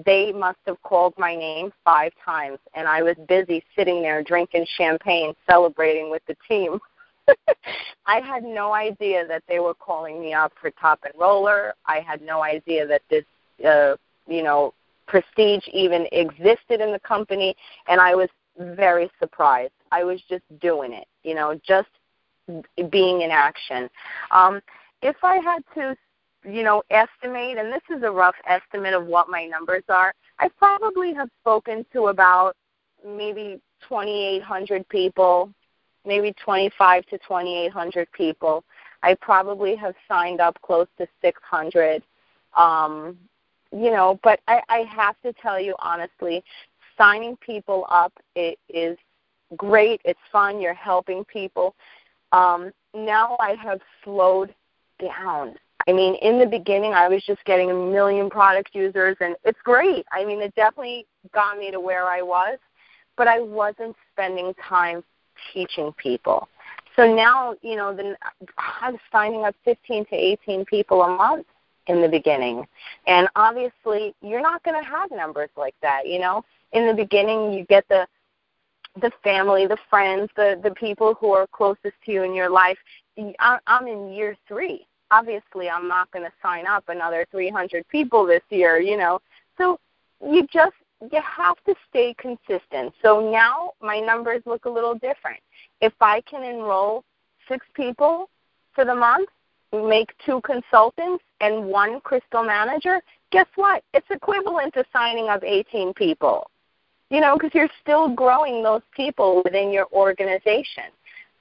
they 0.04 0.32
must 0.32 0.58
have 0.66 0.82
called 0.82 1.14
my 1.16 1.36
name 1.36 1.72
five 1.84 2.12
times, 2.24 2.58
and 2.74 2.88
I 2.88 3.02
was 3.02 3.14
busy 3.28 3.62
sitting 3.76 4.02
there 4.02 4.22
drinking 4.24 4.66
champagne, 4.76 5.34
celebrating 5.48 6.10
with 6.10 6.22
the 6.26 6.36
team. 6.48 6.80
I 8.06 8.20
had 8.20 8.42
no 8.42 8.72
idea 8.72 9.26
that 9.28 9.44
they 9.48 9.60
were 9.60 9.74
calling 9.74 10.20
me 10.20 10.34
up 10.34 10.52
for 10.60 10.70
top 10.72 11.04
enroller. 11.04 11.72
I 11.86 12.00
had 12.00 12.20
no 12.20 12.42
idea 12.42 12.86
that 12.88 13.02
this, 13.08 13.24
uh, 13.64 13.94
you 14.26 14.42
know, 14.42 14.74
prestige 15.06 15.62
even 15.72 16.06
existed 16.10 16.80
in 16.80 16.92
the 16.92 17.00
company, 17.00 17.54
and 17.86 18.00
I 18.00 18.16
was 18.16 18.28
very 18.58 19.10
surprised. 19.20 19.72
I 19.92 20.02
was 20.02 20.20
just 20.28 20.42
doing 20.60 20.92
it, 20.92 21.06
you 21.22 21.34
know, 21.34 21.58
just 21.66 21.88
being 22.90 23.22
in 23.22 23.30
action. 23.30 23.88
Um, 24.30 24.60
if 25.02 25.16
I 25.22 25.36
had 25.36 25.62
to, 25.74 25.96
you 26.50 26.62
know, 26.62 26.82
estimate, 26.90 27.58
and 27.58 27.72
this 27.72 27.82
is 27.94 28.02
a 28.02 28.10
rough 28.10 28.34
estimate 28.46 28.94
of 28.94 29.06
what 29.06 29.28
my 29.28 29.46
numbers 29.46 29.84
are, 29.88 30.14
I 30.38 30.48
probably 30.58 31.14
have 31.14 31.28
spoken 31.40 31.84
to 31.92 32.08
about 32.08 32.56
maybe 33.06 33.60
2,800 33.88 34.88
people, 34.88 35.50
maybe 36.06 36.34
25 36.44 37.06
to 37.06 37.18
2,800 37.18 38.10
people. 38.12 38.64
I 39.02 39.14
probably 39.20 39.76
have 39.76 39.94
signed 40.08 40.40
up 40.40 40.58
close 40.62 40.86
to 40.98 41.06
600. 41.20 42.02
Um, 42.56 43.18
you 43.72 43.90
know, 43.90 44.18
but 44.22 44.40
I, 44.46 44.60
I 44.68 44.78
have 44.94 45.16
to 45.24 45.32
tell 45.34 45.60
you 45.60 45.74
honestly, 45.80 46.44
signing 46.96 47.36
people 47.38 47.86
up 47.90 48.12
it 48.34 48.58
is 48.68 48.96
great. 49.56 50.00
It's 50.04 50.20
fun. 50.32 50.60
You're 50.60 50.74
helping 50.74 51.24
people. 51.24 51.74
Um, 52.34 52.72
now 52.94 53.36
I 53.38 53.54
have 53.62 53.80
slowed 54.02 54.52
down. 55.00 55.54
I 55.86 55.92
mean, 55.92 56.16
in 56.16 56.40
the 56.40 56.46
beginning, 56.46 56.92
I 56.92 57.08
was 57.08 57.22
just 57.24 57.44
getting 57.44 57.70
a 57.70 57.74
million 57.74 58.28
product 58.28 58.70
users, 58.72 59.16
and 59.20 59.36
it's 59.44 59.58
great. 59.62 60.04
I 60.10 60.24
mean, 60.24 60.40
it 60.40 60.54
definitely 60.56 61.06
got 61.32 61.58
me 61.58 61.70
to 61.70 61.78
where 61.78 62.06
I 62.08 62.22
was, 62.22 62.58
but 63.16 63.28
I 63.28 63.38
wasn't 63.38 63.94
spending 64.12 64.52
time 64.68 65.04
teaching 65.52 65.92
people. 65.96 66.48
So 66.96 67.14
now, 67.14 67.54
you 67.62 67.76
know, 67.76 67.94
the, 67.94 68.16
I'm 68.80 68.96
signing 69.12 69.44
up 69.44 69.54
15 69.64 70.06
to 70.06 70.14
18 70.14 70.64
people 70.64 71.02
a 71.02 71.16
month 71.16 71.46
in 71.86 72.00
the 72.00 72.08
beginning. 72.08 72.66
And 73.06 73.28
obviously, 73.36 74.14
you're 74.22 74.42
not 74.42 74.62
going 74.64 74.82
to 74.82 74.88
have 74.88 75.10
numbers 75.12 75.50
like 75.56 75.74
that, 75.82 76.08
you 76.08 76.18
know. 76.18 76.44
In 76.72 76.86
the 76.88 76.94
beginning, 76.94 77.52
you 77.52 77.64
get 77.66 77.86
the 77.88 78.06
the 79.00 79.10
family, 79.22 79.66
the 79.66 79.78
friends, 79.90 80.30
the 80.36 80.60
the 80.62 80.70
people 80.72 81.14
who 81.14 81.32
are 81.32 81.46
closest 81.48 81.94
to 82.04 82.12
you 82.12 82.22
in 82.22 82.34
your 82.34 82.50
life. 82.50 82.78
I'm 83.38 83.86
in 83.86 84.12
year 84.12 84.36
three. 84.46 84.86
Obviously, 85.10 85.68
I'm 85.68 85.86
not 85.86 86.10
going 86.10 86.24
to 86.24 86.32
sign 86.42 86.66
up 86.66 86.84
another 86.88 87.26
300 87.30 87.86
people 87.88 88.26
this 88.26 88.42
year. 88.50 88.78
You 88.78 88.96
know, 88.96 89.20
so 89.58 89.78
you 90.20 90.46
just 90.52 90.74
you 91.12 91.20
have 91.22 91.56
to 91.66 91.74
stay 91.88 92.14
consistent. 92.18 92.94
So 93.02 93.30
now 93.30 93.72
my 93.80 94.00
numbers 94.00 94.42
look 94.46 94.64
a 94.64 94.70
little 94.70 94.94
different. 94.94 95.40
If 95.80 95.92
I 96.00 96.20
can 96.22 96.42
enroll 96.42 97.04
six 97.48 97.66
people 97.74 98.30
for 98.74 98.84
the 98.84 98.94
month, 98.94 99.28
make 99.72 100.10
two 100.24 100.40
consultants 100.42 101.24
and 101.40 101.66
one 101.66 102.00
crystal 102.00 102.44
manager, 102.44 103.00
guess 103.32 103.46
what? 103.56 103.82
It's 103.92 104.06
equivalent 104.10 104.72
to 104.74 104.84
signing 104.92 105.28
up 105.28 105.42
18 105.44 105.94
people 105.94 106.48
you 107.10 107.20
know, 107.20 107.36
because 107.36 107.50
you're 107.54 107.68
still 107.80 108.08
growing 108.14 108.62
those 108.62 108.82
people 108.94 109.42
within 109.44 109.72
your 109.72 109.86
organization. 109.92 110.84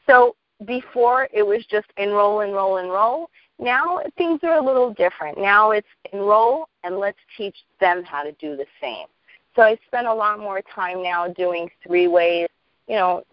So 0.08 0.36
before 0.66 1.28
it 1.34 1.44
was 1.44 1.66
just 1.70 1.88
enroll, 1.98 2.42
enroll, 2.42 2.78
enroll. 2.78 3.30
Now 3.60 4.02
things 4.18 4.40
are 4.44 4.58
a 4.58 4.66
little 4.66 4.94
different. 4.94 5.38
Now 5.38 5.72
it's 5.72 5.88
enroll 6.12 6.68
and 6.84 6.98
let's 6.98 7.18
teach 7.38 7.56
them 7.80 8.04
how 8.04 8.24
to 8.24 8.32
do 8.34 8.56
the 8.56 8.66
same. 8.82 9.08
So 9.56 9.62
I 9.62 9.78
spend 9.88 10.08
a 10.08 10.14
lot 10.14 10.40
more 10.40 10.62
time 10.74 11.04
now 11.04 11.28
doing 11.28 11.70
three 11.86 12.08
ways, 12.08 12.48
you 12.88 12.96
know, 12.96 13.24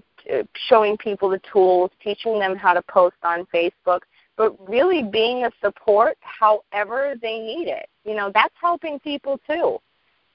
showing 0.69 0.97
people 0.99 1.31
the 1.31 1.41
tools, 1.51 1.91
teaching 2.03 2.39
them 2.39 2.57
how 2.57 2.75
to 2.75 2.83
post 2.83 3.17
on 3.23 3.47
Facebook, 3.53 4.01
but 4.37 4.55
really 4.69 5.03
being 5.03 5.45
a 5.45 5.51
support 5.63 6.19
however 6.21 7.15
they 7.21 7.39
need 7.39 7.69
it. 7.69 7.89
You 8.05 8.15
know, 8.15 8.31
that's 8.33 8.55
helping 8.61 8.99
people 9.01 9.41
too. 9.47 9.79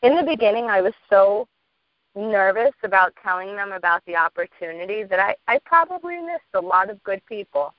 In 0.01 0.15
the 0.15 0.23
beginning, 0.23 0.65
I 0.65 0.81
was 0.81 0.93
so 1.09 1.47
nervous 2.15 2.73
about 2.83 3.13
telling 3.23 3.55
them 3.55 3.71
about 3.71 4.03
the 4.05 4.15
opportunity 4.15 5.03
that 5.03 5.19
I, 5.19 5.35
I 5.47 5.59
probably 5.65 6.17
missed 6.17 6.43
a 6.53 6.61
lot 6.61 6.89
of 6.89 7.03
good 7.03 7.21
people. 7.27 7.73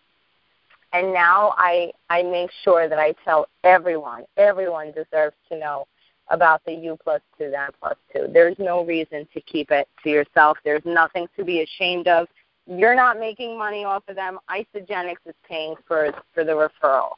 And 0.93 1.13
now 1.13 1.55
I 1.57 1.93
I 2.09 2.23
make 2.23 2.51
sure 2.63 2.89
that 2.89 2.99
I 2.99 3.15
tell 3.25 3.49
everyone, 3.65 4.25
everyone 4.37 4.93
deserves 4.93 5.37
to 5.51 5.59
know 5.59 5.87
about 6.29 6.65
the 6.65 6.73
U 6.73 6.97
plus 7.03 7.21
two, 7.39 7.51
that 7.51 7.75
plus 7.81 7.97
two. 8.13 8.27
There's 8.33 8.57
no 8.59 8.85
reason 8.85 9.27
to 9.35 9.41
keep 9.41 9.71
it 9.71 9.89
to 10.03 10.11
yourself. 10.11 10.59
There's 10.65 10.85
nothing 10.85 11.29
to 11.37 11.45
be 11.45 11.63
ashamed 11.63 12.09
of. 12.09 12.29
You're 12.67 12.95
not 12.95 13.19
making 13.19 13.59
money 13.59 13.85
off 13.85 14.05
of 14.09 14.17
them. 14.17 14.39
Isagenix 14.51 15.17
is 15.25 15.35
paying 15.49 15.75
for 15.87 16.13
for 16.35 16.45
the 16.45 16.53
referral. 16.53 17.11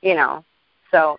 You 0.00 0.14
know. 0.14 0.44
So 0.90 1.18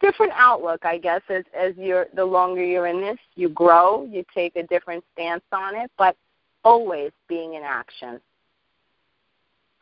different 0.00 0.32
outlook, 0.34 0.84
I 0.84 0.98
guess, 0.98 1.22
as 1.28 1.44
as 1.58 1.74
you're 1.76 2.06
the 2.14 2.24
longer 2.24 2.64
you're 2.64 2.86
in 2.86 3.00
this, 3.00 3.18
you 3.36 3.48
grow, 3.48 4.04
you 4.04 4.24
take 4.34 4.56
a 4.56 4.62
different 4.64 5.04
stance 5.12 5.44
on 5.52 5.76
it, 5.76 5.90
but 5.98 6.16
always 6.64 7.12
being 7.28 7.54
in 7.54 7.62
action. 7.62 8.20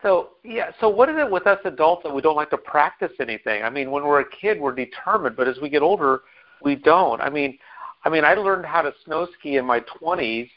So 0.01 0.31
yeah, 0.43 0.71
so 0.79 0.89
what 0.89 1.09
is 1.09 1.15
it 1.17 1.29
with 1.29 1.47
us 1.47 1.59
adults 1.65 2.03
that 2.03 2.13
we 2.13 2.21
don't 2.21 2.35
like 2.35 2.49
to 2.49 2.57
practice 2.57 3.11
anything? 3.19 3.63
I 3.63 3.69
mean, 3.69 3.89
when 3.89 4.03
we're 4.03 4.19
a 4.19 4.29
kid, 4.29 4.59
we're 4.59 4.75
determined, 4.75 5.35
but 5.35 5.47
as 5.47 5.57
we 5.61 5.69
get 5.69 5.81
older, 5.81 6.21
we 6.61 6.75
don't. 6.75 7.21
I 7.21 7.29
mean, 7.29 7.57
I 8.03 8.09
mean, 8.09 8.25
I 8.25 8.33
learned 8.33 8.65
how 8.65 8.81
to 8.81 8.93
snow 9.05 9.27
ski 9.39 9.55
in 9.55 9.65
my 9.65 9.79
20s, 10.01 10.49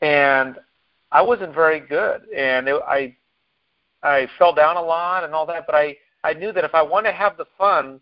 and 0.00 0.56
I 1.10 1.22
wasn't 1.22 1.52
very 1.54 1.80
good, 1.80 2.22
and 2.34 2.68
it, 2.68 2.80
I 2.86 3.16
I 4.04 4.28
fell 4.38 4.54
down 4.54 4.76
a 4.76 4.82
lot 4.82 5.24
and 5.24 5.34
all 5.34 5.46
that, 5.46 5.66
but 5.66 5.74
I 5.74 5.96
I 6.22 6.32
knew 6.32 6.52
that 6.52 6.64
if 6.64 6.74
I 6.74 6.82
want 6.82 7.04
to 7.06 7.12
have 7.12 7.36
the 7.36 7.46
fun 7.58 8.00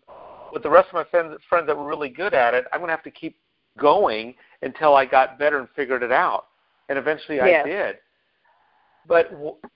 with 0.53 0.63
the 0.63 0.69
rest 0.69 0.87
of 0.89 0.93
my 0.93 1.03
friends, 1.05 1.35
friends 1.49 1.67
that 1.67 1.75
were 1.75 1.87
really 1.87 2.09
good 2.09 2.33
at 2.33 2.53
it, 2.53 2.65
I'm 2.71 2.79
going 2.79 2.89
to 2.89 2.95
have 2.95 3.03
to 3.03 3.11
keep 3.11 3.35
going 3.79 4.35
until 4.61 4.95
I 4.95 5.05
got 5.05 5.39
better 5.39 5.59
and 5.59 5.67
figured 5.75 6.03
it 6.03 6.11
out. 6.11 6.45
And 6.89 6.97
eventually 6.97 7.37
yes. 7.37 7.63
I 7.65 7.67
did. 7.67 7.95
But 9.07 9.31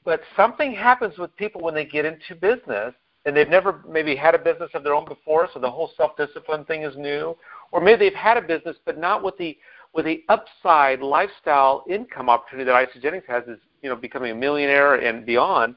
but 0.06 0.22
something 0.38 0.74
happens 0.74 1.18
with 1.18 1.36
people 1.36 1.62
when 1.62 1.74
they 1.74 1.84
get 1.84 2.06
into 2.06 2.36
business 2.40 2.94
and 3.26 3.36
they've 3.36 3.50
never 3.50 3.84
maybe 3.90 4.16
had 4.16 4.36
a 4.36 4.40
business 4.40 4.70
of 4.74 4.84
their 4.84 4.94
own 4.94 5.04
before, 5.04 5.50
so 5.54 5.60
the 5.60 5.70
whole 5.70 5.92
self-discipline 5.98 6.64
thing 6.64 6.84
is 6.84 6.96
new, 6.96 7.36
or 7.74 7.82
maybe 7.82 8.06
they've 8.06 8.14
had 8.14 8.38
a 8.38 8.42
business 8.42 8.78
but 8.86 8.98
not 8.98 9.24
with 9.24 9.38
the 9.38 9.58
with 9.94 10.06
the 10.06 10.24
upside 10.30 11.02
lifestyle 11.02 11.84
income 11.90 12.30
opportunity 12.30 12.66
that 12.66 12.88
Isagenix 12.88 13.26
has 13.28 13.44
is 13.48 13.60
you 13.82 13.90
know 13.90 13.98
becoming 13.98 14.32
a 14.32 14.36
millionaire 14.36 14.96
and 14.96 15.26
beyond. 15.26 15.76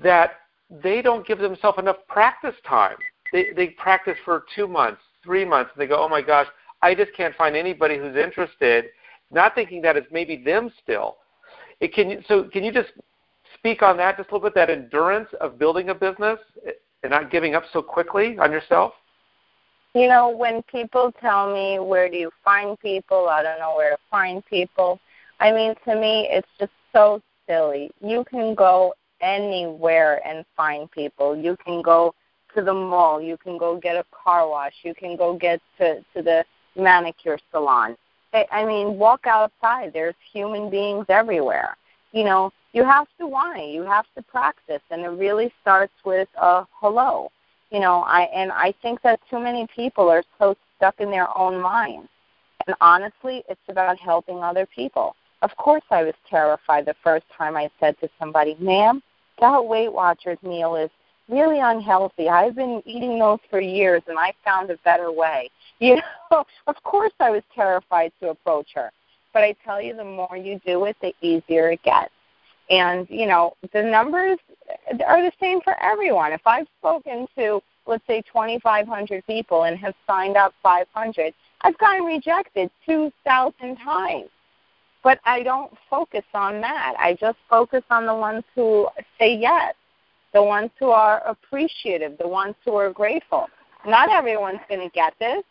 That 0.00 0.34
they 0.70 1.02
don't 1.02 1.26
give 1.26 1.40
themselves 1.40 1.78
enough 1.80 1.96
practice 2.06 2.54
time 2.64 2.98
they 3.32 3.50
they 3.54 3.68
practice 3.68 4.16
for 4.24 4.44
two 4.54 4.66
months, 4.66 5.00
three 5.22 5.44
months, 5.44 5.70
and 5.74 5.82
they 5.82 5.86
go, 5.86 6.02
oh 6.02 6.08
my 6.08 6.22
gosh, 6.22 6.46
I 6.82 6.94
just 6.94 7.12
can't 7.16 7.34
find 7.36 7.56
anybody 7.56 7.98
who's 7.98 8.16
interested. 8.16 8.86
Not 9.30 9.54
thinking 9.54 9.82
that 9.82 9.96
it's 9.96 10.06
maybe 10.10 10.42
them 10.42 10.70
still. 10.82 11.16
It 11.80 11.92
can 11.92 12.24
so 12.26 12.44
can 12.44 12.64
you 12.64 12.72
just 12.72 12.90
speak 13.54 13.82
on 13.82 13.96
that 13.98 14.16
just 14.16 14.30
a 14.30 14.34
little 14.34 14.48
bit? 14.48 14.54
That 14.54 14.70
endurance 14.70 15.28
of 15.40 15.58
building 15.58 15.90
a 15.90 15.94
business 15.94 16.38
and 17.02 17.10
not 17.10 17.30
giving 17.30 17.54
up 17.54 17.64
so 17.72 17.82
quickly 17.82 18.38
on 18.38 18.50
yourself. 18.50 18.92
You 19.94 20.08
know, 20.08 20.28
when 20.28 20.62
people 20.64 21.12
tell 21.20 21.52
me 21.52 21.78
where 21.78 22.08
do 22.08 22.16
you 22.16 22.30
find 22.44 22.78
people, 22.80 23.28
I 23.28 23.42
don't 23.42 23.58
know 23.58 23.74
where 23.74 23.90
to 23.90 23.98
find 24.10 24.44
people. 24.46 25.00
I 25.40 25.50
mean, 25.50 25.74
to 25.86 25.96
me, 25.96 26.28
it's 26.30 26.48
just 26.58 26.72
so 26.92 27.22
silly. 27.48 27.90
You 28.00 28.24
can 28.28 28.54
go 28.54 28.92
anywhere 29.20 30.20
and 30.26 30.44
find 30.56 30.90
people. 30.90 31.36
You 31.36 31.56
can 31.64 31.82
go 31.82 32.14
to 32.58 32.64
the 32.64 32.74
mall. 32.74 33.22
You 33.22 33.36
can 33.36 33.56
go 33.56 33.76
get 33.78 33.96
a 33.96 34.04
car 34.10 34.48
wash. 34.48 34.74
You 34.82 34.94
can 34.94 35.16
go 35.16 35.36
get 35.36 35.60
to 35.78 36.04
to 36.14 36.22
the 36.22 36.44
manicure 36.76 37.38
salon. 37.52 37.96
I, 38.34 38.46
I 38.50 38.64
mean, 38.64 38.98
walk 38.98 39.26
outside. 39.26 39.92
There's 39.92 40.14
human 40.32 40.68
beings 40.68 41.06
everywhere. 41.08 41.76
You 42.12 42.24
know, 42.24 42.52
you 42.72 42.84
have 42.84 43.06
to 43.18 43.26
it. 43.56 43.72
You 43.72 43.82
have 43.82 44.06
to 44.16 44.22
practice, 44.22 44.82
and 44.90 45.02
it 45.02 45.08
really 45.08 45.52
starts 45.62 45.92
with 46.04 46.28
a 46.40 46.66
hello. 46.80 47.30
You 47.70 47.80
know, 47.80 48.02
I 48.02 48.22
and 48.34 48.50
I 48.50 48.74
think 48.82 49.02
that 49.02 49.20
too 49.30 49.38
many 49.38 49.66
people 49.74 50.08
are 50.08 50.24
so 50.38 50.56
stuck 50.76 51.00
in 51.00 51.10
their 51.10 51.36
own 51.38 51.60
minds. 51.60 52.08
And 52.66 52.74
honestly, 52.80 53.44
it's 53.48 53.68
about 53.68 53.98
helping 53.98 54.42
other 54.42 54.66
people. 54.66 55.14
Of 55.42 55.56
course, 55.56 55.84
I 55.90 56.02
was 56.02 56.14
terrified 56.28 56.86
the 56.86 56.96
first 57.04 57.26
time 57.36 57.56
I 57.56 57.70
said 57.78 57.98
to 58.00 58.08
somebody, 58.18 58.56
"Ma'am, 58.58 59.00
that 59.40 59.64
Weight 59.64 59.92
Watchers 59.92 60.38
meal 60.42 60.74
is 60.74 60.90
really 61.28 61.60
unhealthy. 61.60 62.28
I've 62.28 62.56
been 62.56 62.82
eating 62.84 63.18
those 63.18 63.40
for 63.50 63.60
years, 63.60 64.02
and 64.08 64.18
I 64.18 64.32
found 64.44 64.70
a 64.70 64.76
better 64.78 65.12
way." 65.12 65.50
You 65.80 66.00
know, 66.32 66.44
of 66.66 66.82
course, 66.82 67.12
I 67.20 67.30
was 67.30 67.44
terrified 67.54 68.10
to 68.18 68.30
approach 68.30 68.66
her. 68.74 68.90
But 69.32 69.44
I 69.44 69.54
tell 69.64 69.80
you, 69.80 69.94
the 69.94 70.02
more 70.02 70.36
you 70.36 70.60
do 70.66 70.86
it, 70.86 70.96
the 71.00 71.14
easier 71.20 71.70
it 71.70 71.80
gets. 71.84 72.10
And, 72.70 73.06
you 73.08 73.26
know, 73.26 73.54
the 73.72 73.82
numbers 73.82 74.38
are 75.06 75.22
the 75.22 75.32
same 75.40 75.60
for 75.60 75.80
everyone. 75.82 76.32
If 76.32 76.46
I've 76.46 76.66
spoken 76.78 77.26
to, 77.36 77.62
let's 77.86 78.06
say, 78.06 78.22
2,500 78.22 79.26
people 79.26 79.64
and 79.64 79.78
have 79.78 79.94
signed 80.06 80.36
up 80.36 80.52
500, 80.62 81.32
I've 81.62 81.78
gotten 81.78 82.04
rejected 82.04 82.70
2,000 82.84 83.76
times. 83.76 84.28
But 85.02 85.20
I 85.24 85.42
don't 85.42 85.72
focus 85.88 86.24
on 86.34 86.60
that. 86.60 86.94
I 86.98 87.14
just 87.14 87.38
focus 87.48 87.84
on 87.90 88.04
the 88.04 88.14
ones 88.14 88.44
who 88.54 88.88
say 89.18 89.34
yes, 89.36 89.74
the 90.32 90.42
ones 90.42 90.70
who 90.78 90.90
are 90.90 91.22
appreciative, 91.26 92.18
the 92.18 92.28
ones 92.28 92.54
who 92.64 92.74
are 92.74 92.92
grateful. 92.92 93.46
Not 93.86 94.10
everyone's 94.10 94.60
going 94.68 94.80
to 94.80 94.92
get 94.94 95.14
this. 95.18 95.42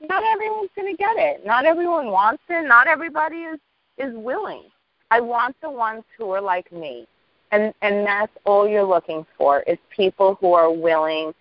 Not 0.00 0.22
everyone's 0.24 0.70
going 0.76 0.94
to 0.94 0.96
get 0.96 1.16
it. 1.16 1.44
Not 1.44 1.64
everyone 1.64 2.10
wants 2.10 2.42
it. 2.48 2.66
Not 2.66 2.86
everybody 2.86 3.36
is 3.36 3.58
is 3.98 4.12
willing. 4.14 4.64
I 5.10 5.20
want 5.20 5.56
the 5.62 5.70
ones 5.70 6.04
who 6.18 6.30
are 6.30 6.40
like 6.40 6.70
me. 6.70 7.06
And 7.52 7.72
and 7.82 8.06
that's 8.06 8.32
all 8.44 8.68
you're 8.68 8.84
looking 8.84 9.24
for 9.38 9.60
is 9.62 9.78
people 9.94 10.36
who 10.40 10.52
are 10.52 10.70
willing, 10.70 11.32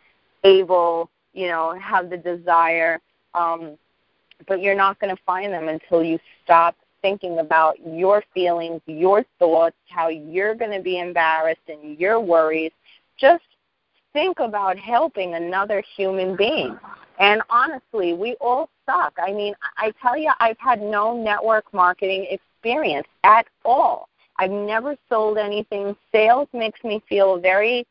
able, 0.44 1.10
you 1.34 1.48
know, 1.48 1.78
have 1.80 2.10
the 2.10 2.18
desire. 2.18 3.00
Um, 3.34 3.78
but 4.48 4.62
you're 4.62 4.76
not 4.76 5.00
going 5.00 5.16
to 5.16 5.22
find 5.26 5.52
them 5.52 5.68
until 5.70 6.04
you 6.04 6.20
stop 6.44 6.76
thinking 7.06 7.38
about 7.38 7.76
your 7.86 8.24
feelings, 8.34 8.82
your 8.88 9.24
thoughts, 9.38 9.76
how 9.90 10.08
you're 10.08 10.56
going 10.56 10.72
to 10.72 10.82
be 10.82 10.98
embarrassed 10.98 11.62
and 11.68 12.00
your 12.00 12.20
worries. 12.20 12.72
Just 13.16 13.44
think 14.12 14.40
about 14.40 14.76
helping 14.76 15.36
another 15.36 15.84
human 15.96 16.36
being. 16.36 16.80
And 17.20 17.44
honestly, 17.52 18.16
we 18.16 18.34
all 18.42 18.70
suck. 18.88 19.14
I 19.20 19.32
mean, 19.32 19.54
I 19.78 19.94
tell 20.02 20.18
you, 20.18 20.32
I've 20.40 20.58
had 20.58 20.82
no 20.82 21.16
network 21.16 21.72
marketing 21.76 22.26
experience 22.32 23.06
at 23.24 23.46
all. 23.64 24.10
I've 24.40 24.50
never 24.50 24.98
sold 25.08 25.38
anything. 25.38 25.96
Sales 26.12 26.48
makes 26.54 26.84
me 26.84 27.04
feel 27.08 27.40
very 27.40 27.86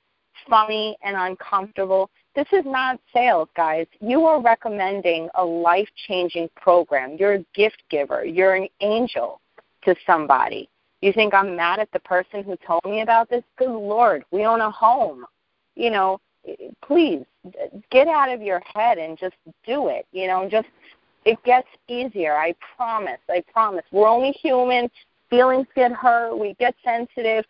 funny 0.51 0.97
and 1.05 1.17
uncomfortable. 1.17 2.11
This 2.35 2.47
is 2.53 2.65
not 2.65 2.99
sales, 3.13 3.49
guys. 3.57 3.87
You 4.01 4.25
are 4.25 4.43
recommending 4.43 5.29
a 5.35 5.45
life 5.45 5.89
changing 6.09 6.49
program. 6.57 7.17
You're 7.19 7.35
a 7.35 7.45
gift 7.55 7.83
giver, 7.91 8.25
you're 8.25 8.55
an 8.55 8.69
angel 8.81 9.41
to 9.85 9.95
somebody. 10.07 10.69
You 11.01 11.13
think 11.13 11.35
I'm 11.35 11.55
mad 11.55 11.79
at 11.79 11.93
the 11.93 12.01
person 12.01 12.43
who 12.43 12.57
told 12.67 12.85
me 12.85 13.03
about 13.03 13.29
this? 13.29 13.45
Good 13.59 13.69
Lord, 13.69 14.25
we 14.31 14.47
own 14.47 14.61
a 14.61 14.71
home. 14.71 15.27
You 15.77 15.91
know, 15.91 16.21
please 16.83 17.25
get 17.91 18.09
out 18.09 18.33
of 18.33 18.43
your 18.43 18.63
head 18.75 18.99
and 18.99 19.19
just 19.19 19.37
do 19.67 19.89
it. 19.89 20.07
You 20.13 20.27
know, 20.27 20.49
just 20.49 20.69
it 21.25 21.43
gets 21.45 21.69
easier. 21.89 22.37
I 22.37 22.55
promise. 22.77 23.21
I 23.29 23.43
promise. 23.53 23.85
We're 23.93 24.09
only 24.09 24.33
human. 24.33 24.91
Feelings 25.31 25.67
get 25.75 25.93
hurt. 25.93 26.37
We 26.37 26.55
get 26.55 26.75
sensitive. 26.85 27.45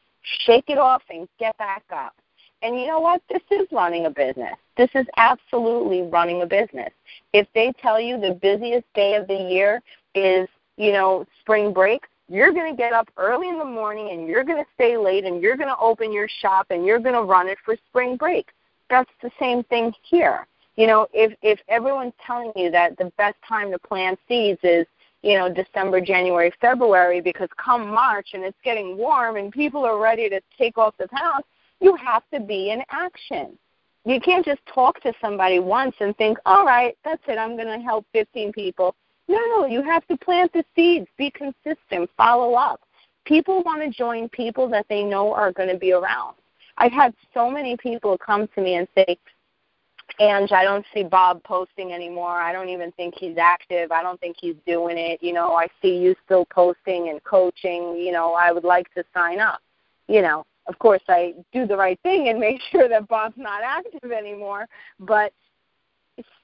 Shake 0.47 0.65
it 0.69 0.79
off 0.79 1.03
and 1.11 1.29
get 1.39 1.57
back 1.59 1.85
up. 1.93 2.15
And 2.63 2.79
you 2.79 2.87
know 2.87 3.01
what? 3.01 3.23
This 3.29 3.43
is 3.51 3.67
running 3.73 4.07
a 4.07 4.11
business. 4.11 4.57
This 4.77 4.91
is 4.95 5.07
absolutely 5.17 6.03
running 6.03 6.43
a 6.43 6.47
business. 6.47 6.93
If 7.33 7.47
they 7.55 7.73
tell 7.81 8.01
you 8.01 8.19
the 8.19 8.35
busiest 8.35 8.85
day 8.95 9.15
of 9.15 9.29
the 9.29 9.35
year 9.35 9.83
is, 10.15 10.49
you 10.77 10.93
know, 10.93 11.27
spring 11.41 11.73
break, 11.73 12.03
you're 12.29 12.53
going 12.53 12.75
to 12.75 12.77
get 12.77 12.93
up 12.93 13.09
early 13.17 13.49
in 13.49 13.59
the 13.59 13.65
morning 13.65 14.11
and 14.11 14.27
you're 14.27 14.45
going 14.45 14.63
to 14.63 14.71
stay 14.75 14.97
late 14.97 15.25
and 15.25 15.43
you're 15.43 15.57
going 15.57 15.69
to 15.69 15.79
open 15.79 16.13
your 16.13 16.29
shop 16.41 16.69
and 16.71 16.85
you're 16.85 16.99
going 16.99 17.15
to 17.15 17.23
run 17.23 17.49
it 17.49 17.59
for 17.65 17.77
spring 17.89 18.17
break. 18.17 18.49
That's 18.91 19.11
the 19.23 19.31
same 19.39 19.63
thing 19.65 19.93
here. 20.03 20.47
You 20.77 20.89
know, 20.89 21.07
if 21.13 21.33
if 21.43 21.61
everyone's 21.69 22.15
telling 22.27 22.53
you 22.57 22.71
that 22.73 22.97
the 22.99 23.13
best 23.17 23.37
time 23.47 23.71
to 23.71 23.79
plant 23.79 24.19
seeds 24.27 24.59
is 24.65 24.87
you 25.25 25.39
know, 25.39 25.49
December, 25.49 26.03
January, 26.03 26.53
February, 26.61 27.23
because 27.23 27.49
come 27.57 27.89
March 27.89 28.29
and 28.35 28.45
it's 28.45 28.59
getting 28.63 28.95
warm 28.95 29.37
and 29.37 29.51
people 29.51 29.83
are 29.83 29.99
ready 29.99 30.29
to 30.29 30.39
take 30.59 30.77
off 30.77 30.95
the 30.99 31.09
house, 31.13 31.43
you 31.81 31.97
have 31.97 32.23
to 32.33 32.39
be 32.39 32.71
in 32.71 32.83
action. 32.91 33.59
You 34.05 34.21
can't 34.21 34.45
just 34.45 34.61
talk 34.67 35.01
to 35.03 35.13
somebody 35.21 35.59
once 35.61 35.95
and 36.01 36.17
think, 36.17 36.39
all 36.45 36.65
right, 36.65 36.97
that's 37.05 37.23
it, 37.27 37.39
I'm 37.39 37.57
going 37.57 37.69
to 37.69 37.83
help 37.83 38.05
15 38.13 38.53
people. 38.53 38.95
No, 39.29 39.67
you 39.67 39.83
have 39.83 40.07
to 40.09 40.17
plant 40.19 40.53
the 40.53 40.65
seeds, 40.77 41.07
be 41.17 41.31
consistent, 41.31 42.11
follow 42.17 42.55
up. 42.55 42.81
People 43.25 43.63
want 43.63 43.83
to 43.83 43.91
join 43.91 44.29
people 44.29 44.69
that 44.69 44.85
they 44.91 45.03
know 45.03 45.33
are 45.33 45.53
going 45.53 45.71
to 45.71 45.79
be 45.79 45.93
around. 45.93 46.35
I've 46.77 46.93
had 46.93 47.15
so 47.33 47.51
many 47.51 47.77
people 47.77 48.19
come 48.19 48.49
to 48.55 48.61
me 48.61 48.75
and 48.75 48.87
say, 48.95 49.17
Ange, 50.21 50.53
I 50.53 50.65
don't 50.65 50.85
see 50.93 51.03
Bob 51.03 51.43
posting 51.43 51.93
anymore. 51.93 52.41
I 52.41 52.53
don't 52.53 52.69
even 52.69 52.93
think 52.93 53.15
he's 53.17 53.39
active. 53.39 53.91
I 53.91 54.03
don't 54.03 54.21
think 54.21 54.37
he's 54.39 54.57
doing 54.67 54.99
it. 54.99 55.23
You 55.23 55.33
know, 55.33 55.55
I 55.55 55.67
see 55.81 55.97
you 55.97 56.15
still 56.25 56.45
posting 56.47 57.09
and 57.09 57.25
coaching. 57.25 57.97
You 57.97 58.13
know, 58.13 58.35
I 58.35 58.53
would 58.53 58.65
like 58.65 58.93
to 58.95 59.05
sign 59.15 59.41
up. 59.41 59.61
You 60.07 60.21
know, 60.21 60.45
of 60.67 60.79
course, 60.79 61.03
I 61.09 61.35
do 61.53 61.67
the 61.67 61.77
right 61.77 61.99
thing 62.03 62.29
and 62.29 62.39
make 62.49 62.61
sure 62.71 62.89
that 62.89 63.09
Bob's 63.09 63.37
not 63.37 63.63
active 63.63 64.13
anymore. 64.13 64.67
But 65.01 65.33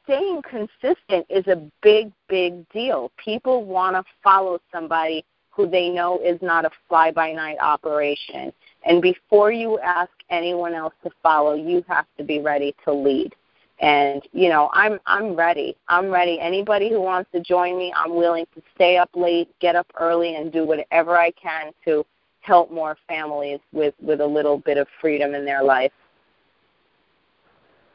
staying 0.05 0.43
consistent 0.43 1.27
is 1.29 1.47
a 1.47 1.71
big, 1.83 2.13
big 2.29 2.69
deal. 2.71 3.13
People 3.23 3.65
want 3.65 3.97
to 3.97 4.05
follow 4.23 4.61
somebody 4.73 5.25
who 5.51 5.69
they 5.69 5.89
know 5.89 6.21
is 6.21 6.41
not 6.41 6.65
a 6.65 6.71
fly 6.89 7.11
by 7.11 7.33
night 7.33 7.59
operation. 7.61 8.53
And 8.85 9.03
before 9.03 9.53
you 9.53 9.79
ask 9.81 10.11
anyone 10.31 10.75
else 10.75 10.95
to 11.05 11.11
follow, 11.23 11.55
you 11.55 11.85
have 11.89 12.07
to 12.19 12.25
be 12.25 12.41
ready 12.41 12.75
to 12.85 12.93
lead 12.93 13.35
and 13.81 14.23
you 14.33 14.49
know 14.49 14.71
i'm 14.75 14.99
i'm 15.07 15.35
ready 15.35 15.77
i'm 15.89 16.11
ready 16.11 16.39
anybody 16.39 16.91
who 16.91 17.01
wants 17.01 17.31
to 17.33 17.41
join 17.41 17.79
me 17.79 17.93
i'm 17.97 18.15
willing 18.15 18.47
to 18.55 18.63
stay 18.75 18.99
up 18.99 19.09
late 19.15 19.49
get 19.59 19.75
up 19.75 19.87
early 19.99 20.37
and 20.37 20.53
do 20.53 20.67
whatever 20.67 21.17
i 21.17 21.31
can 21.31 21.73
to 21.85 22.05
help 22.41 22.71
more 22.71 22.97
families 23.09 23.61
with 23.73 23.95
with 24.01 24.21
a 24.21 24.27
little 24.27 24.59
bit 24.59 24.77
of 24.77 24.87
freedom 25.01 25.35
in 25.35 25.45
their 25.45 25.63
life 25.63 25.93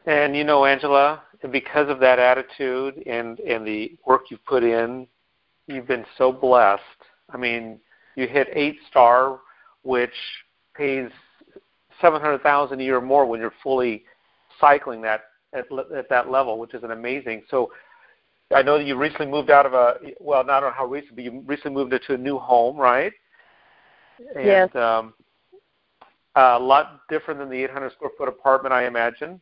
and 0.06 0.36
you 0.36 0.44
know 0.44 0.64
angela 0.64 1.22
because 1.50 1.88
of 1.88 1.98
that 2.00 2.18
attitude 2.18 3.02
and 3.06 3.40
and 3.40 3.66
the 3.66 3.96
work 4.06 4.22
you've 4.30 4.44
put 4.44 4.62
in 4.62 5.06
you've 5.66 5.86
been 5.86 6.04
so 6.16 6.32
blessed 6.32 6.82
i 7.30 7.36
mean 7.36 7.78
you 8.14 8.26
hit 8.26 8.48
eight 8.52 8.76
star 8.88 9.40
which 9.82 10.14
pays 10.74 11.10
seven 12.00 12.20
hundred 12.20 12.42
thousand 12.42 12.80
a 12.80 12.84
year 12.84 13.00
more 13.00 13.26
when 13.26 13.40
you're 13.40 13.52
fully 13.62 14.04
cycling 14.60 15.02
that 15.02 15.22
at, 15.52 15.66
at 15.94 16.08
that 16.08 16.30
level, 16.30 16.58
which 16.58 16.74
is 16.74 16.82
an 16.82 16.90
amazing. 16.90 17.42
So 17.50 17.72
I 18.54 18.62
know 18.62 18.78
that 18.78 18.84
you 18.84 18.96
recently 18.96 19.26
moved 19.26 19.50
out 19.50 19.66
of 19.66 19.74
a 19.74 19.94
well, 20.20 20.44
not 20.44 20.60
know 20.60 20.70
how 20.70 20.86
recent, 20.86 21.14
but 21.16 21.24
you 21.24 21.42
recently 21.46 21.74
moved 21.74 21.92
into 21.92 22.14
a 22.14 22.18
new 22.18 22.38
home, 22.38 22.76
right? 22.76 23.12
And, 24.18 24.46
yes. 24.46 24.74
Um, 24.74 25.14
a 26.36 26.58
lot 26.58 27.00
different 27.08 27.40
than 27.40 27.48
the 27.48 27.64
800 27.64 27.92
square 27.92 28.10
foot 28.16 28.28
apartment, 28.28 28.72
I 28.72 28.86
imagine. 28.86 29.40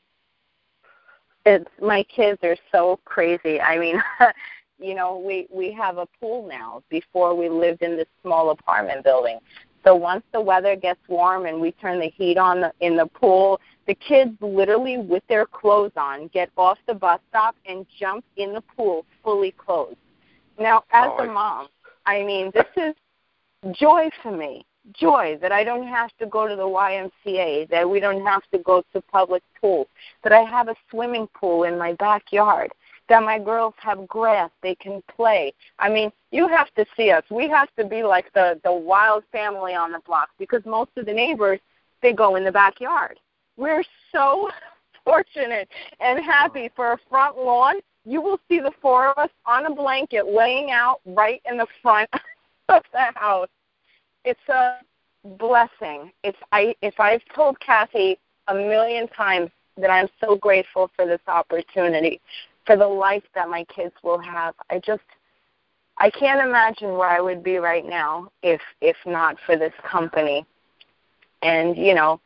It's 1.45 1.69
my 1.83 2.05
kids 2.05 2.39
are 2.43 2.57
so 2.73 3.01
crazy. 3.05 3.61
I 3.61 3.79
mean, 3.79 4.03
you 4.79 4.95
know, 4.95 5.19
we 5.19 5.47
we 5.53 5.73
have 5.73 5.99
a 5.99 6.07
pool 6.21 6.47
now. 6.49 6.83
Before 6.89 7.35
we 7.35 7.49
lived 7.49 7.83
in 7.83 7.97
this 7.97 8.07
small 8.23 8.51
apartment 8.51 9.05
building. 9.05 9.41
So 9.85 9.95
once 9.95 10.23
the 10.33 10.41
weather 10.41 10.77
gets 10.77 11.01
warm 11.09 11.45
and 11.45 11.61
we 11.61 11.73
turn 11.73 12.01
the 12.01 12.09
heat 12.09 12.39
on 12.39 12.63
the, 12.63 12.73
in 12.81 12.97
the 12.97 13.07
pool, 13.07 13.61
the 13.87 13.95
kids 13.95 14.33
literally, 14.41 14.97
with 14.97 15.23
their 15.29 15.45
clothes 15.45 15.93
on, 15.97 16.29
get 16.29 16.51
off 16.57 16.79
the 16.87 16.95
bus 16.95 17.21
stop 17.29 17.55
and 17.67 17.85
jump 17.99 18.25
in 18.37 18.55
the 18.55 18.63
pool 18.63 19.05
fully 19.23 19.53
clothed. 19.53 19.97
Now, 20.59 20.85
as 20.93 21.11
oh, 21.19 21.25
a 21.25 21.27
mom, 21.27 21.69
I 22.07 22.23
mean, 22.23 22.51
this 22.55 22.65
is 22.77 22.95
joy 23.72 24.11
for 24.22 24.37
me. 24.37 24.64
Joy 24.92 25.38
that 25.40 25.50
I 25.50 25.64
don't 25.64 25.87
have 25.87 26.11
to 26.18 26.27
go 26.27 26.46
to 26.46 26.55
the 26.55 26.62
YMCA, 26.62 27.70
that 27.70 27.88
we 27.88 28.00
don't 28.00 28.24
have 28.27 28.42
to 28.53 28.59
go 28.59 28.85
to 28.92 29.00
public 29.00 29.42
pools, 29.59 29.87
that 30.22 30.33
I 30.33 30.42
have 30.42 30.68
a 30.68 30.74
swimming 30.90 31.27
pool 31.35 31.64
in 31.64 31.79
my 31.79 31.94
backyard, 31.94 32.70
that 33.09 33.22
my 33.22 33.38
girls 33.38 33.73
have 33.79 34.06
grass 34.06 34.50
they 34.62 34.75
can 34.75 35.02
play. 35.15 35.54
I 35.79 35.88
mean, 35.88 36.12
you 36.33 36.48
have 36.48 36.73
to 36.75 36.85
see 36.96 37.10
us. 37.10 37.25
We 37.31 37.48
have 37.48 37.69
to 37.79 37.85
be 37.85 38.02
like 38.02 38.31
the 38.35 38.60
the 38.62 38.73
wild 38.73 39.25
family 39.33 39.75
on 39.75 39.92
the 39.92 40.00
block 40.00 40.29
because 40.38 40.62
most 40.67 40.90
of 40.96 41.06
the 41.06 41.15
neighbors 41.15 41.60
they 42.02 42.12
go 42.12 42.37
in 42.37 42.44
the 42.44 42.52
backyard. 42.52 43.19
We're 43.56 43.85
so 44.12 44.50
fortunate 45.04 45.69
and 46.00 46.23
happy 46.23 46.71
for 46.77 46.92
a 46.92 46.98
front 47.08 47.38
lawn. 47.38 47.77
You 48.04 48.21
will 48.21 48.38
see 48.48 48.60
the 48.60 48.73
four 48.83 49.08
of 49.08 49.17
us 49.17 49.31
on 49.46 49.65
a 49.65 49.75
blanket 49.75 50.27
laying 50.27 50.71
out 50.71 51.00
right 51.06 51.40
in 51.48 51.56
the 51.56 51.67
front 51.81 52.10
of 52.69 52.83
the 52.92 53.19
house. 53.19 53.48
It's 54.25 54.48
a 54.48 54.79
blessing. 55.38 56.12
It's 56.23 56.38
I 56.52 56.75
if 56.83 56.98
I've 56.98 57.23
told 57.35 57.58
Kathy 57.60 58.19
a 58.48 58.54
million 58.54 59.08
times 59.08 59.50
that 59.77 59.90
I'm 59.90 60.08
so 60.21 60.37
grateful 60.37 60.90
for 60.94 61.06
this 61.06 61.21
opportunity, 61.27 62.21
for 62.67 62.77
the 62.77 62.87
life 62.87 63.25
that 63.35 63.48
my 63.48 63.65
kids 63.65 63.94
will 64.02 64.21
have. 64.21 64.54
I 64.71 64.81
just 64.85 65.02
I 65.98 66.10
can't 66.10 66.46
imagine 66.46 66.96
where 66.96 67.08
I 67.08 67.21
would 67.21 67.42
be 67.42 67.56
right 67.56 67.85
now 67.85 68.31
if 68.42 68.60
if 68.81 68.96
not 69.06 69.37
for 69.46 69.56
this 69.56 69.73
company. 69.88 70.44
And 71.42 71.77
you 71.77 71.94
know, 71.94 72.21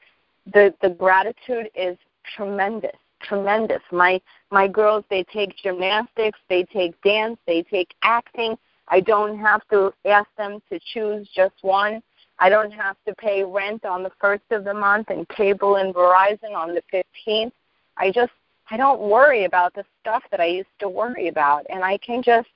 the 0.53 0.75
the 0.83 0.91
gratitude 0.91 1.71
is 1.75 1.97
tremendous, 2.37 2.97
tremendous. 3.23 3.83
My 3.93 4.21
my 4.51 4.69
girls, 4.69 5.05
they 5.11 5.25
take 5.25 5.57
gymnastics, 5.57 6.39
they 6.49 6.65
take 6.65 7.01
dance, 7.03 7.39
they 7.47 7.63
take 7.63 7.95
acting. 8.03 8.57
I 8.91 9.01
don't 9.01 9.39
have 9.39 9.63
to 9.71 9.93
ask 10.05 10.29
them 10.37 10.61
to 10.71 10.81
choose 10.93 11.29
just 11.35 11.55
one. 11.63 12.03
I 12.39 12.49
don't 12.49 12.73
have 12.73 12.97
to 13.07 13.15
pay 13.15 13.43
rent 13.43 13.85
on 13.85 14.03
the 14.03 14.13
first 14.21 14.45
of 14.51 14.65
the 14.65 14.75
month 14.75 15.11
and 15.11 15.29
cable 15.29 15.77
and 15.77 15.95
Verizon 15.95 16.55
on 16.55 16.75
the 16.75 16.83
15th. 16.93 17.53
I 17.97 18.11
just 18.11 18.33
I 18.71 18.77
don't 18.77 19.01
worry 19.01 19.45
about 19.45 19.75
the 19.75 19.85
stuff 20.01 20.23
that 20.31 20.41
I 20.41 20.47
used 20.47 20.69
to 20.81 20.89
worry 20.89 21.29
about 21.29 21.65
and 21.71 21.83
I 21.83 21.99
can 21.99 22.23
just 22.23 22.49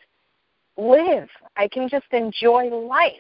live. 0.76 1.28
I 1.56 1.68
can 1.68 1.88
just 1.88 2.06
enjoy 2.12 2.66
life. 2.66 3.14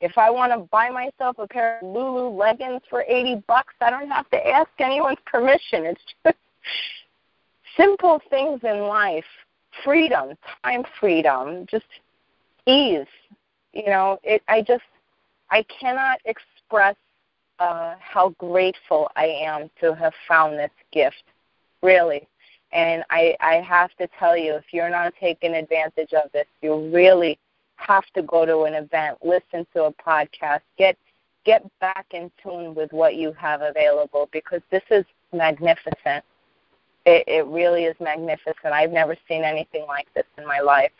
If 0.00 0.18
I 0.18 0.30
want 0.30 0.52
to 0.52 0.68
buy 0.72 0.90
myself 0.90 1.36
a 1.38 1.46
pair 1.46 1.78
of 1.78 1.86
Lulu 1.86 2.28
leggings 2.36 2.82
for 2.90 3.04
80 3.06 3.44
bucks, 3.46 3.74
I 3.80 3.90
don't 3.90 4.10
have 4.10 4.28
to 4.30 4.48
ask 4.48 4.68
anyone's 4.80 5.18
permission. 5.24 5.86
It's 5.86 6.00
just 6.24 6.36
simple 7.76 8.20
things 8.28 8.60
in 8.64 8.80
life. 8.80 9.24
Freedom, 9.84 10.36
time 10.64 10.82
freedom, 10.98 11.66
just 11.70 11.86
ease. 12.66 13.06
You 13.72 13.86
know, 13.86 14.18
it 14.22 14.42
I 14.48 14.62
just 14.62 14.84
I 15.50 15.64
cannot 15.64 16.20
express 16.24 16.96
uh, 17.58 17.94
how 18.00 18.30
grateful 18.38 19.10
I 19.16 19.26
am 19.26 19.70
to 19.80 19.94
have 19.94 20.14
found 20.26 20.58
this 20.58 20.70
gift. 20.92 21.24
Really. 21.82 22.26
And 22.72 23.04
I, 23.10 23.36
I 23.40 23.56
have 23.56 23.94
to 23.96 24.08
tell 24.18 24.36
you, 24.36 24.54
if 24.54 24.64
you're 24.72 24.88
not 24.88 25.12
taking 25.20 25.54
advantage 25.54 26.14
of 26.14 26.32
this, 26.32 26.46
you 26.62 26.90
really 26.90 27.38
have 27.76 28.04
to 28.14 28.22
go 28.22 28.46
to 28.46 28.62
an 28.62 28.74
event, 28.74 29.18
listen 29.22 29.66
to 29.74 29.84
a 29.84 29.92
podcast, 29.92 30.60
get 30.78 30.96
get 31.44 31.64
back 31.80 32.06
in 32.12 32.30
tune 32.40 32.72
with 32.74 32.92
what 32.92 33.16
you 33.16 33.32
have 33.32 33.62
available 33.62 34.28
because 34.32 34.60
this 34.70 34.82
is 34.90 35.04
magnificent. 35.32 36.24
It, 37.04 37.24
it 37.26 37.46
really 37.46 37.84
is 37.84 37.96
magnificent. 37.98 38.66
I've 38.66 38.92
never 38.92 39.16
seen 39.28 39.42
anything 39.42 39.84
like 39.88 40.06
this 40.14 40.26
in 40.38 40.46
my 40.46 40.60
life. 40.60 40.92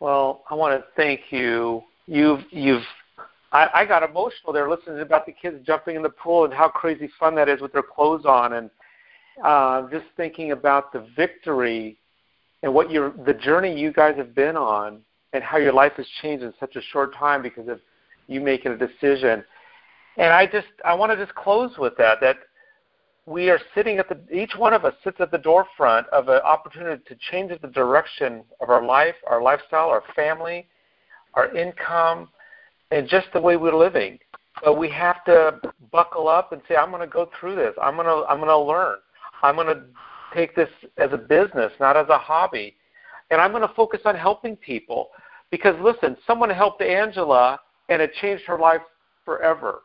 Well, 0.00 0.44
I 0.48 0.54
want 0.54 0.80
to 0.80 0.86
thank 0.96 1.20
you. 1.30 1.82
You've 2.06 2.40
you've 2.50 2.84
I, 3.52 3.68
I 3.74 3.84
got 3.86 4.02
emotional 4.02 4.52
there 4.52 4.68
listening 4.68 5.00
about 5.00 5.26
the 5.26 5.32
kids 5.32 5.64
jumping 5.66 5.96
in 5.96 6.02
the 6.02 6.10
pool 6.10 6.44
and 6.44 6.52
how 6.52 6.68
crazy 6.68 7.10
fun 7.18 7.34
that 7.36 7.48
is 7.48 7.60
with 7.60 7.72
their 7.72 7.82
clothes 7.82 8.24
on 8.26 8.54
and 8.54 8.70
uh, 9.44 9.88
just 9.90 10.04
thinking 10.16 10.52
about 10.52 10.92
the 10.92 11.06
victory 11.16 11.98
and 12.62 12.72
what 12.72 12.90
your 12.90 13.12
the 13.26 13.34
journey 13.34 13.78
you 13.78 13.92
guys 13.92 14.16
have 14.16 14.34
been 14.34 14.56
on 14.56 15.00
and 15.32 15.42
how 15.42 15.58
your 15.58 15.72
life 15.72 15.92
has 15.96 16.06
changed 16.22 16.44
in 16.44 16.52
such 16.58 16.76
a 16.76 16.80
short 16.80 17.14
time 17.14 17.42
because 17.42 17.68
of 17.68 17.80
you 18.26 18.40
making 18.40 18.72
a 18.72 18.76
decision. 18.76 19.44
And 20.16 20.32
I 20.32 20.46
just 20.46 20.68
I 20.84 20.94
want 20.94 21.12
to 21.12 21.16
just 21.16 21.34
close 21.34 21.76
with 21.78 21.96
that 21.98 22.18
that 22.20 22.36
we 23.28 23.50
are 23.50 23.60
sitting 23.74 23.98
at 23.98 24.08
the 24.08 24.18
each 24.34 24.52
one 24.56 24.72
of 24.72 24.84
us 24.84 24.94
sits 25.04 25.18
at 25.20 25.30
the 25.30 25.38
door 25.38 25.66
front 25.76 26.06
of 26.08 26.28
an 26.28 26.40
opportunity 26.44 27.02
to 27.06 27.16
change 27.30 27.52
the 27.60 27.68
direction 27.68 28.42
of 28.60 28.70
our 28.70 28.84
life, 28.84 29.14
our 29.28 29.42
lifestyle, 29.42 29.88
our 29.88 30.02
family, 30.16 30.66
our 31.34 31.54
income, 31.54 32.28
and 32.90 33.06
just 33.06 33.26
the 33.34 33.40
way 33.40 33.56
we're 33.56 33.76
living. 33.76 34.18
But 34.64 34.78
we 34.78 34.88
have 34.90 35.24
to 35.26 35.60
buckle 35.92 36.26
up 36.26 36.52
and 36.52 36.62
say, 36.68 36.76
I'm 36.76 36.90
going 36.90 37.02
to 37.02 37.06
go 37.06 37.28
through 37.38 37.56
this. 37.56 37.74
I'm 37.80 37.96
going 37.96 38.06
to 38.06 38.24
I'm 38.28 38.38
going 38.38 38.48
to 38.48 38.58
learn. 38.58 38.96
I'm 39.42 39.56
going 39.56 39.68
to 39.68 39.82
take 40.34 40.56
this 40.56 40.70
as 40.96 41.10
a 41.12 41.18
business, 41.18 41.70
not 41.78 41.96
as 41.96 42.08
a 42.08 42.18
hobby. 42.18 42.76
And 43.30 43.40
I'm 43.40 43.50
going 43.50 43.66
to 43.66 43.74
focus 43.74 44.00
on 44.06 44.16
helping 44.16 44.56
people. 44.56 45.10
Because 45.50 45.74
listen, 45.82 46.16
someone 46.26 46.48
helped 46.50 46.80
Angela 46.80 47.60
and 47.90 48.00
it 48.00 48.12
changed 48.20 48.44
her 48.46 48.58
life 48.58 48.80
forever. 49.24 49.82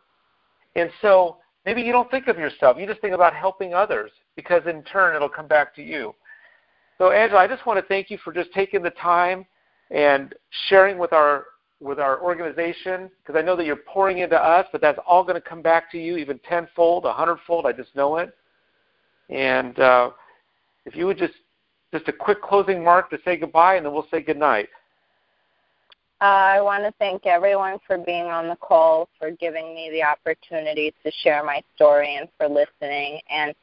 And 0.75 0.89
so 1.01 1.37
maybe 1.65 1.81
you 1.81 1.91
don't 1.91 2.09
think 2.11 2.27
of 2.27 2.37
yourself. 2.37 2.77
You 2.77 2.87
just 2.87 3.01
think 3.01 3.13
about 3.13 3.33
helping 3.33 3.73
others 3.73 4.11
because 4.35 4.63
in 4.67 4.83
turn 4.83 5.15
it'll 5.15 5.29
come 5.29 5.47
back 5.47 5.75
to 5.75 5.83
you. 5.83 6.13
So 6.97 7.11
Angela, 7.11 7.41
I 7.41 7.47
just 7.47 7.65
want 7.65 7.79
to 7.79 7.85
thank 7.87 8.09
you 8.09 8.17
for 8.23 8.31
just 8.31 8.51
taking 8.53 8.81
the 8.83 8.91
time 8.91 9.45
and 9.91 10.33
sharing 10.67 10.97
with 10.97 11.13
our 11.13 11.45
with 11.81 11.99
our 11.99 12.21
organization 12.21 13.09
because 13.21 13.37
I 13.37 13.43
know 13.43 13.57
that 13.57 13.65
you're 13.65 13.75
pouring 13.75 14.19
into 14.19 14.37
us, 14.37 14.65
but 14.71 14.79
that's 14.79 14.99
all 15.05 15.23
going 15.23 15.35
to 15.35 15.41
come 15.41 15.61
back 15.61 15.91
to 15.91 15.97
you 15.97 16.17
even 16.17 16.39
tenfold, 16.39 17.05
a 17.05 17.11
hundredfold. 17.11 17.65
I 17.65 17.73
just 17.73 17.93
know 17.95 18.17
it. 18.17 18.33
And 19.29 19.77
uh, 19.79 20.11
if 20.85 20.95
you 20.95 21.05
would 21.07 21.17
just 21.17 21.33
just 21.91 22.07
a 22.07 22.13
quick 22.13 22.41
closing 22.41 22.83
mark 22.83 23.09
to 23.11 23.19
say 23.23 23.37
goodbye, 23.37 23.75
and 23.75 23.85
then 23.85 23.93
we'll 23.93 24.07
say 24.09 24.21
goodnight. 24.21 24.69
Uh, 26.23 26.55
I 26.55 26.61
want 26.61 26.85
to 26.85 26.93
thank 26.99 27.25
everyone 27.25 27.79
for 27.85 27.97
being 27.97 28.27
on 28.27 28.47
the 28.47 28.55
call, 28.55 29.09
for 29.19 29.31
giving 29.31 29.75
me 29.75 29.89
the 29.91 30.03
opportunity 30.03 30.93
to 31.03 31.11
share 31.21 31.43
my 31.43 31.61
story, 31.75 32.15
and 32.15 32.29
for 32.37 32.47
listening. 32.47 33.19
And 33.29 33.53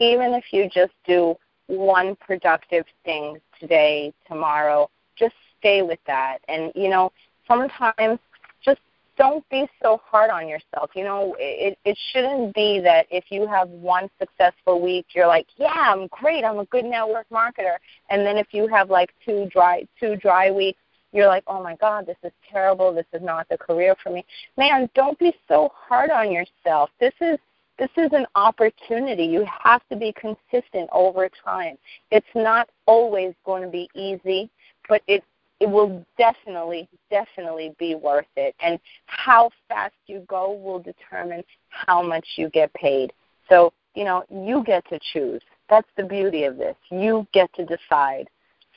even 0.00 0.32
if 0.34 0.46
you 0.50 0.68
just 0.68 0.90
do 1.06 1.36
one 1.68 2.16
productive 2.16 2.86
thing 3.04 3.38
today, 3.60 4.12
tomorrow, 4.26 4.90
just 5.16 5.36
stay 5.60 5.82
with 5.82 6.00
that. 6.08 6.38
And, 6.48 6.72
you 6.74 6.88
know, 6.88 7.12
sometimes 7.46 8.18
just 8.64 8.80
don't 9.16 9.48
be 9.48 9.68
so 9.80 10.00
hard 10.04 10.30
on 10.30 10.48
yourself. 10.48 10.90
You 10.96 11.04
know, 11.04 11.36
it 11.38 11.78
it 11.84 11.96
shouldn't 12.12 12.52
be 12.52 12.80
that 12.80 13.06
if 13.12 13.26
you 13.30 13.46
have 13.46 13.68
one 13.68 14.10
successful 14.18 14.82
week, 14.82 15.06
you're 15.14 15.28
like, 15.28 15.46
yeah, 15.56 15.70
I'm 15.72 16.08
great, 16.08 16.42
I'm 16.42 16.58
a 16.58 16.64
good 16.64 16.84
network 16.84 17.28
marketer, 17.28 17.76
and 18.10 18.26
then 18.26 18.38
if 18.38 18.48
you 18.50 18.66
have 18.66 18.90
like 18.90 19.10
two 19.24 19.46
dry 19.52 19.86
two 20.00 20.16
dry 20.16 20.50
weeks, 20.50 20.80
you're 21.12 21.26
like, 21.26 21.44
oh 21.46 21.62
my 21.62 21.76
god, 21.76 22.06
this 22.06 22.16
is 22.22 22.32
terrible. 22.50 22.92
This 22.92 23.06
is 23.12 23.22
not 23.22 23.48
the 23.48 23.58
career 23.58 23.94
for 24.02 24.10
me. 24.10 24.24
Man, 24.56 24.88
don't 24.94 25.18
be 25.18 25.34
so 25.48 25.70
hard 25.74 26.10
on 26.10 26.30
yourself. 26.30 26.90
This 27.00 27.14
is 27.20 27.38
this 27.78 27.90
is 27.96 28.10
an 28.12 28.26
opportunity. 28.34 29.24
You 29.24 29.46
have 29.62 29.82
to 29.88 29.96
be 29.96 30.12
consistent 30.12 30.90
over 30.92 31.30
time. 31.44 31.78
It's 32.10 32.26
not 32.34 32.68
always 32.86 33.34
going 33.46 33.62
to 33.62 33.68
be 33.68 33.88
easy, 33.94 34.50
but 34.88 35.00
it 35.06 35.22
it 35.60 35.68
will 35.68 36.04
definitely, 36.16 36.88
definitely 37.10 37.74
be 37.78 37.94
worth 37.94 38.26
it. 38.36 38.54
And 38.60 38.78
how 39.06 39.50
fast 39.68 39.94
you 40.06 40.24
go 40.28 40.52
will 40.52 40.78
determine 40.78 41.42
how 41.68 42.02
much 42.02 42.26
you 42.36 42.48
get 42.50 42.72
paid. 42.74 43.12
So, 43.48 43.72
you 43.94 44.04
know, 44.04 44.24
you 44.30 44.62
get 44.64 44.88
to 44.90 45.00
choose. 45.12 45.42
That's 45.68 45.88
the 45.96 46.04
beauty 46.04 46.44
of 46.44 46.56
this. 46.56 46.76
You 46.90 47.26
get 47.32 47.52
to 47.54 47.64
decide. 47.64 48.28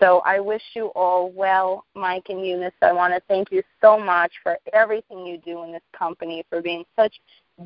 So 0.02 0.22
I 0.26 0.39
wish 0.39 0.64
you 0.74 0.88
all 0.95 1.32
well, 1.32 1.86
Mike 1.93 2.26
and 2.30 2.45
Eunice. 2.45 2.74
I 2.82 2.91
want 2.91 3.14
to 3.14 3.22
thank 3.28 3.52
you 3.52 3.62
so 3.82 3.99
much 3.99 4.32
for 4.41 4.58
everything 4.74 5.26
you 5.28 5.38
do 5.38 5.64
in 5.64 5.72
this 5.72 5.82
company, 5.97 6.43
for 6.49 6.62
being 6.62 6.84
such 6.95 7.14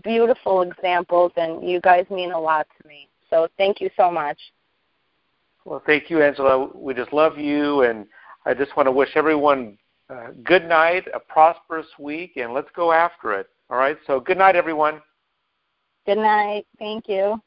beautiful 0.03 0.61
examples, 0.61 1.31
and 1.37 1.67
you 1.67 1.79
guys 1.79 2.05
mean 2.09 2.33
a 2.33 2.39
lot 2.39 2.67
to 2.81 2.87
me. 2.87 3.07
So 3.29 3.47
thank 3.57 3.79
you 3.79 3.89
so 3.95 4.11
much. 4.11 4.37
Well, 5.63 5.81
thank 5.85 6.09
you, 6.09 6.21
Angela. 6.21 6.69
We 6.75 6.93
just 6.93 7.13
love 7.13 7.37
you 7.37 7.81
and 7.81 8.05
I 8.45 8.53
just 8.53 8.75
want 8.77 8.87
to 8.87 8.91
wish 8.91 9.09
everyone 9.15 9.77
uh, 10.09 10.27
good 10.43 10.67
night, 10.67 11.05
a 11.13 11.19
prosperous 11.19 11.87
week, 11.97 12.33
and 12.35 12.53
let's 12.53 12.69
go 12.75 12.91
after 12.91 13.33
it. 13.33 13.47
All 13.71 13.77
right? 13.77 13.97
So, 14.05 14.19
good 14.19 14.37
night, 14.37 14.55
everyone. 14.55 15.01
Good 16.05 16.19
night. 16.19 16.67
Thank 16.77 17.09
you. 17.09 17.41